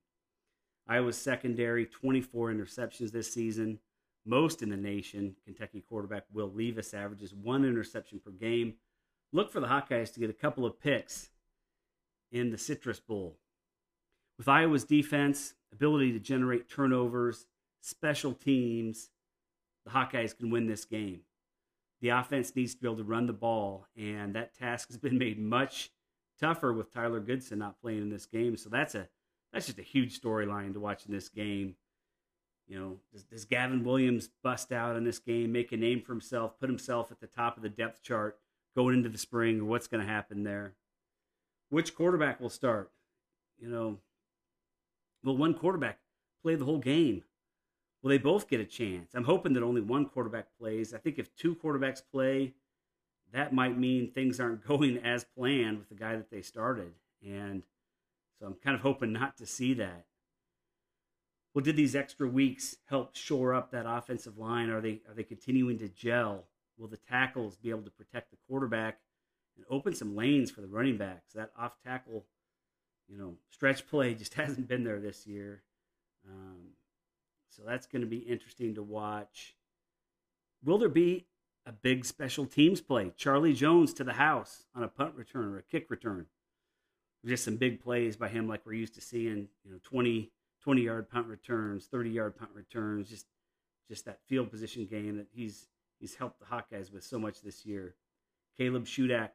Iowa's 0.89 1.19
secondary, 1.19 1.87
24 1.87 2.53
interceptions 2.53 3.11
this 3.11 3.33
season 3.33 3.79
most 4.27 4.63
in 4.63 4.69
the 4.69 4.77
nation. 4.77 5.37
Kentucky 5.45 5.83
quarterback 5.89 6.25
Will 6.33 6.51
Levis 6.53 6.93
averages 6.93 7.33
one 7.33 7.65
interception 7.65 8.21
per 8.23 8.33
game. 8.33 8.75
Look 9.33 9.51
for 9.51 9.61
the 9.61 9.69
Hawkeyes 9.69 10.13
to 10.15 10.21
get 10.21 10.31
a 10.31 10.35
couple 10.35 10.67
of 10.67 10.81
picks 10.81 11.31
in 12.33 12.51
the 12.51 12.59
Citrus 12.59 13.01
Bowl. 13.01 13.39
With 14.37 14.49
Iowa's 14.49 14.85
defense, 14.85 15.55
ability 15.73 16.13
to 16.13 16.19
generate 16.19 16.69
turnovers, 16.69 17.47
special 17.81 18.35
teams, 18.35 19.11
the 19.85 19.93
Hawkeyes 19.93 20.37
can 20.37 20.51
win 20.51 20.67
this 20.67 20.85
game. 20.85 21.21
The 22.01 22.11
offense 22.11 22.55
needs 22.55 22.75
to 22.75 22.81
be 22.81 22.89
able 22.89 22.99
to 22.99 23.05
run 23.05 23.27
the 23.27 23.33
ball, 23.33 23.87
and 23.97 24.35
that 24.35 24.55
task 24.55 24.89
has 24.89 24.99
been 24.99 25.17
made 25.17 25.39
much 25.39 25.91
tougher 26.39 26.73
with 26.73 26.93
Tyler 26.93 27.21
Goodson 27.21 27.59
not 27.61 27.81
playing 27.81 28.03
in 28.03 28.11
this 28.11 28.27
game. 28.27 28.57
So 28.57 28.69
that's 28.69 28.95
a 28.95 29.09
that's 29.53 29.67
just 29.67 29.79
a 29.79 29.83
huge 29.83 30.21
storyline 30.21 30.73
to 30.75 30.81
watch 30.81 31.07
in 31.07 31.13
this 31.13 31.29
game. 31.29 31.77
You 32.69 32.79
know, 32.79 32.97
does, 33.13 33.23
does 33.23 33.45
Gavin 33.45 33.85
Williams 33.85 34.29
bust 34.43 34.73
out 34.73 34.97
in 34.97 35.05
this 35.05 35.19
game, 35.19 35.53
make 35.53 35.73
a 35.73 35.77
name 35.77 36.03
for 36.03 36.13
himself, 36.13 36.59
put 36.59 36.69
himself 36.69 37.13
at 37.13 37.21
the 37.21 37.27
top 37.27 37.57
of 37.57 37.63
the 37.63 37.69
depth 37.69 38.03
chart 38.03 38.39
going 38.75 38.95
into 38.95 39.09
the 39.09 39.19
spring, 39.19 39.61
or 39.61 39.65
what's 39.65 39.87
going 39.87 40.05
to 40.05 40.11
happen 40.11 40.43
there? 40.43 40.75
Which 41.71 41.95
quarterback 41.95 42.41
will 42.41 42.51
start? 42.51 42.91
You 43.59 43.69
know, 43.69 43.99
will 45.25 45.37
one 45.37 45.55
quarterback 45.55 45.99
play 46.43 46.57
the 46.57 46.65
whole 46.65 46.79
game? 46.79 47.23
Will 48.03 48.11
they 48.11 48.19
both 48.19 48.49
get 48.49 48.61
a 48.61 48.65
chance? 48.65 49.15
I'm 49.15 49.25
hoping 49.25 49.53
that 49.55 49.63
only 49.63 49.81
one 49.81 50.07
quarterback 50.07 50.47
plays. 50.59 50.93
I 50.93 50.99
think 50.99 51.19
if 51.19 51.35
two 51.35 51.57
quarterbacks 51.57 52.03
play, 52.13 52.55
that 53.33 53.53
might 53.53 53.79
mean 53.79 54.11
things 54.11 54.39
aren't 54.39 54.65
going 54.69 54.99
as 54.99 55.25
planned 55.25 55.79
with 55.79 55.89
the 55.89 55.95
guy 55.95 56.17
that 56.17 56.31
they 56.31 56.43
started. 56.43 56.93
And 57.27 57.63
so 58.39 58.47
I'm 58.47 58.55
kind 58.55 58.75
of 58.75 58.83
hoping 58.83 59.13
not 59.13 59.37
to 59.39 59.47
see 59.47 59.75
that. 59.75 60.07
Well, 61.55 61.65
did 61.65 61.77
these 61.77 61.97
extra 61.97 62.29
weeks 62.29 62.77
help 62.89 63.17
shore 63.17 63.55
up 63.55 63.71
that 63.71 63.87
offensive 63.89 64.37
line? 64.37 64.69
Are 64.69 64.81
they 64.81 65.01
are 65.09 65.15
they 65.15 65.23
continuing 65.23 65.79
to 65.79 65.89
gel? 65.89 66.49
Will 66.77 66.89
the 66.89 66.99
tackles 66.99 67.57
be 67.57 67.71
able 67.71 67.85
to 67.85 67.91
protect 67.91 68.31
the 68.31 68.37
quarterback 68.47 68.99
and 69.57 69.65
open 69.71 69.95
some 69.95 70.15
lanes 70.15 70.51
for 70.51 70.61
the 70.61 70.67
running 70.67 70.99
backs? 70.99 71.33
That 71.33 71.53
off 71.59 71.73
tackle, 71.83 72.27
you 73.09 73.17
know, 73.17 73.37
stretch 73.51 73.87
play 73.89 74.13
just 74.15 74.35
hasn't 74.35 74.69
been 74.69 74.85
there 74.85 75.01
this 75.01 75.27
year. 75.27 75.63
Um, 76.29 76.73
so 77.49 77.63
that's 77.67 77.87
going 77.87 78.03
to 78.03 78.09
be 78.09 78.19
interesting 78.19 78.75
to 78.75 78.83
watch. 78.83 79.57
Will 80.63 80.77
there 80.77 80.91
be 80.91 81.27
a 81.65 81.73
big 81.73 82.05
special 82.05 82.45
teams 82.45 82.83
play? 82.83 83.13
Charlie 83.17 83.55
Jones 83.55 83.95
to 83.95 84.05
the 84.05 84.15
house 84.15 84.65
on 84.75 84.83
a 84.83 84.89
punt 84.89 85.15
return 85.15 85.47
or 85.47 85.59
a 85.59 85.63
kick 85.63 85.89
return. 85.89 86.27
Just 87.27 87.45
some 87.45 87.57
big 87.57 87.81
plays 87.83 88.17
by 88.17 88.29
him, 88.29 88.49
like 88.49 88.65
we're 88.65 88.75
used 88.75 88.95
to 88.95 89.01
seeing. 89.01 89.49
You 89.65 89.73
know, 89.73 89.79
twenty 89.83 90.33
20 90.67 90.83
yard 90.83 91.09
punt 91.09 91.29
returns, 91.29 91.87
30 91.87 92.11
yard 92.11 92.37
punt 92.37 92.51
returns, 92.53 93.09
just 93.09 93.27
just 93.89 94.05
that 94.05 94.19
field 94.27 94.51
position 94.51 94.85
game 94.85 95.17
that 95.17 95.29
he's 95.33 95.69
he's 96.01 96.17
helped 96.17 96.41
the 96.41 96.47
Hawkeyes 96.47 96.93
with 96.93 97.05
so 97.05 97.21
much 97.21 97.41
this 97.41 97.65
year. 97.65 97.95
Caleb 98.59 98.85
Shudak 98.85 99.31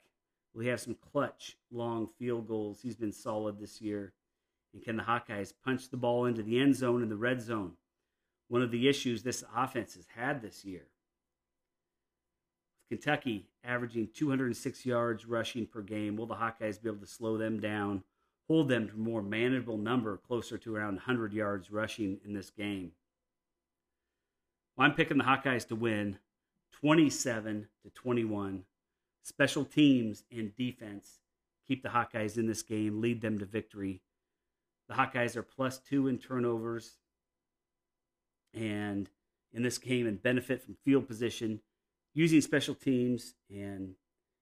will 0.54 0.64
he 0.64 0.68
have 0.68 0.82
some 0.82 0.96
clutch 0.96 1.58
long 1.72 2.06
field 2.06 2.50
goals. 2.50 2.82
He's 2.82 2.98
been 2.98 3.14
solid 3.14 3.60
this 3.60 3.80
year. 3.80 4.14
And 4.74 4.84
can 4.84 4.98
the 4.98 5.04
Hawkeyes 5.04 5.54
punch 5.64 5.90
the 5.90 5.98
ball 5.98 6.26
into 6.26 6.44
the 6.44 6.60
end 6.60 6.76
zone 6.76 7.02
in 7.02 7.08
the 7.08 7.16
red 7.16 7.42
zone? 7.42 7.74
One 8.50 8.62
of 8.62 8.72
the 8.72 8.90
issues 8.90 9.24
this 9.24 9.46
offense 9.56 9.96
has 9.96 10.08
had 10.14 10.42
this 10.42 10.66
year. 10.66 10.88
Kentucky 12.92 13.48
averaging 13.64 14.10
206 14.14 14.86
yards 14.86 15.26
rushing 15.26 15.66
per 15.66 15.82
game. 15.82 16.16
Will 16.18 16.26
the 16.26 16.36
Hawkeyes 16.36 16.82
be 16.82 16.90
able 16.90 17.00
to 17.00 17.08
slow 17.08 17.38
them 17.38 17.60
down 17.60 18.04
hold 18.52 18.68
them 18.68 18.86
to 18.86 18.94
a 18.94 18.98
more 18.98 19.22
manageable 19.22 19.78
number, 19.78 20.18
closer 20.18 20.58
to 20.58 20.76
around 20.76 20.96
100 20.96 21.32
yards 21.32 21.72
rushing 21.72 22.20
in 22.26 22.34
this 22.34 22.50
game. 22.50 22.92
Well, 24.76 24.86
I'm 24.86 24.94
picking 24.94 25.18
the 25.18 25.24
Hawkeyes 25.24 25.66
to 25.70 25.76
win 25.76 26.20
27 26.82 27.70
to 27.84 27.90
21. 27.92 28.64
Special 29.24 29.64
teams 29.64 30.26
and 30.34 30.54
defense 30.58 31.20
keep 31.66 31.82
the 31.82 31.90
Hawkeyes 31.90 32.38
in 32.38 32.46
this 32.46 32.62
game, 32.62 33.00
lead 33.00 33.22
them 33.22 33.40
to 33.40 33.46
victory. 33.46 34.02
The 34.90 34.96
Hawkeyes 34.96 35.38
are 35.38 35.44
plus 35.44 35.78
two 35.78 36.10
in 36.10 36.18
turnovers 36.18 36.98
and 38.54 39.10
in 39.54 39.64
this 39.64 39.78
game 39.78 40.08
and 40.08 40.22
benefit 40.22 40.62
from 40.62 40.76
field 40.84 41.08
position, 41.08 41.62
using 42.14 42.42
special 42.42 42.76
teams, 42.76 43.36
and 43.50 43.96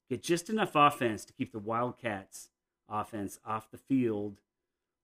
get 0.10 0.23
just 0.23 0.49
enough 0.49 0.71
offense 0.75 1.25
to 1.25 1.34
keep 1.34 1.51
the 1.51 1.60
Wildcats 1.60 2.49
offense 2.89 3.39
off 3.45 3.69
the 3.69 3.77
field 3.77 4.41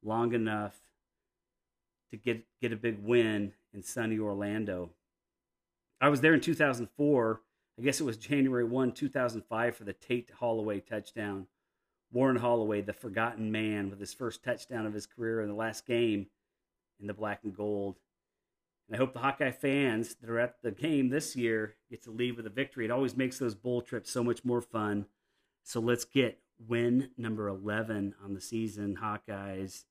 long 0.04 0.34
enough 0.34 0.76
to 2.12 2.18
get 2.18 2.44
get 2.62 2.72
a 2.72 2.78
big 2.78 3.00
win 3.04 3.54
in 3.74 3.84
sunny 3.84 4.18
Orlando. 4.18 4.92
I 6.02 6.10
was 6.10 6.22
there 6.22 6.34
in 6.34 6.42
2004. 6.42 7.42
I 7.78 7.82
guess 7.82 8.00
it 8.00 8.06
was 8.06 8.18
January 8.18 8.64
1, 8.64 8.94
2005 8.94 9.76
for 9.76 9.84
the 9.84 9.94
Tate 9.94 10.32
Holloway 10.40 10.80
touchdown. 10.80 11.48
Warren 12.12 12.38
Holloway, 12.38 12.82
the 12.82 12.94
forgotten 12.94 13.52
man, 13.52 13.90
with 13.90 14.00
his 14.00 14.14
first 14.14 14.44
touchdown 14.44 14.86
of 14.86 14.94
his 14.94 15.06
career 15.06 15.42
in 15.42 15.50
the 15.50 15.56
last 15.56 15.86
game 15.86 16.28
in 17.02 17.08
the 17.08 17.14
black 17.14 17.42
and 17.44 17.56
gold. 17.56 17.98
And 18.88 18.96
I 18.96 19.00
hope 19.00 19.14
the 19.14 19.20
Hawkeye 19.20 19.52
fans 19.52 20.16
that 20.16 20.30
are 20.30 20.40
at 20.40 20.62
the 20.62 20.72
game 20.72 21.10
this 21.10 21.36
year 21.36 21.76
get 21.90 22.04
to 22.04 22.12
leave 22.12 22.38
with 22.38 22.46
a 22.46 22.52
victory. 22.52 22.86
It 22.86 22.92
always 22.92 23.18
makes 23.18 23.40
those 23.40 23.56
bowl 23.56 23.82
trips 23.82 24.12
so 24.12 24.24
much 24.24 24.46
more 24.46 24.62
fun. 24.62 25.08
So 25.64 25.80
let's 25.80 26.06
get 26.06 26.40
win 26.60 27.10
number 27.18 27.48
11 27.48 28.16
on 28.24 28.34
the 28.34 28.42
season. 28.42 29.00
Hawkeyes. 29.02 29.86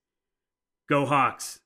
Go 0.89 1.07
Hawks. 1.07 1.61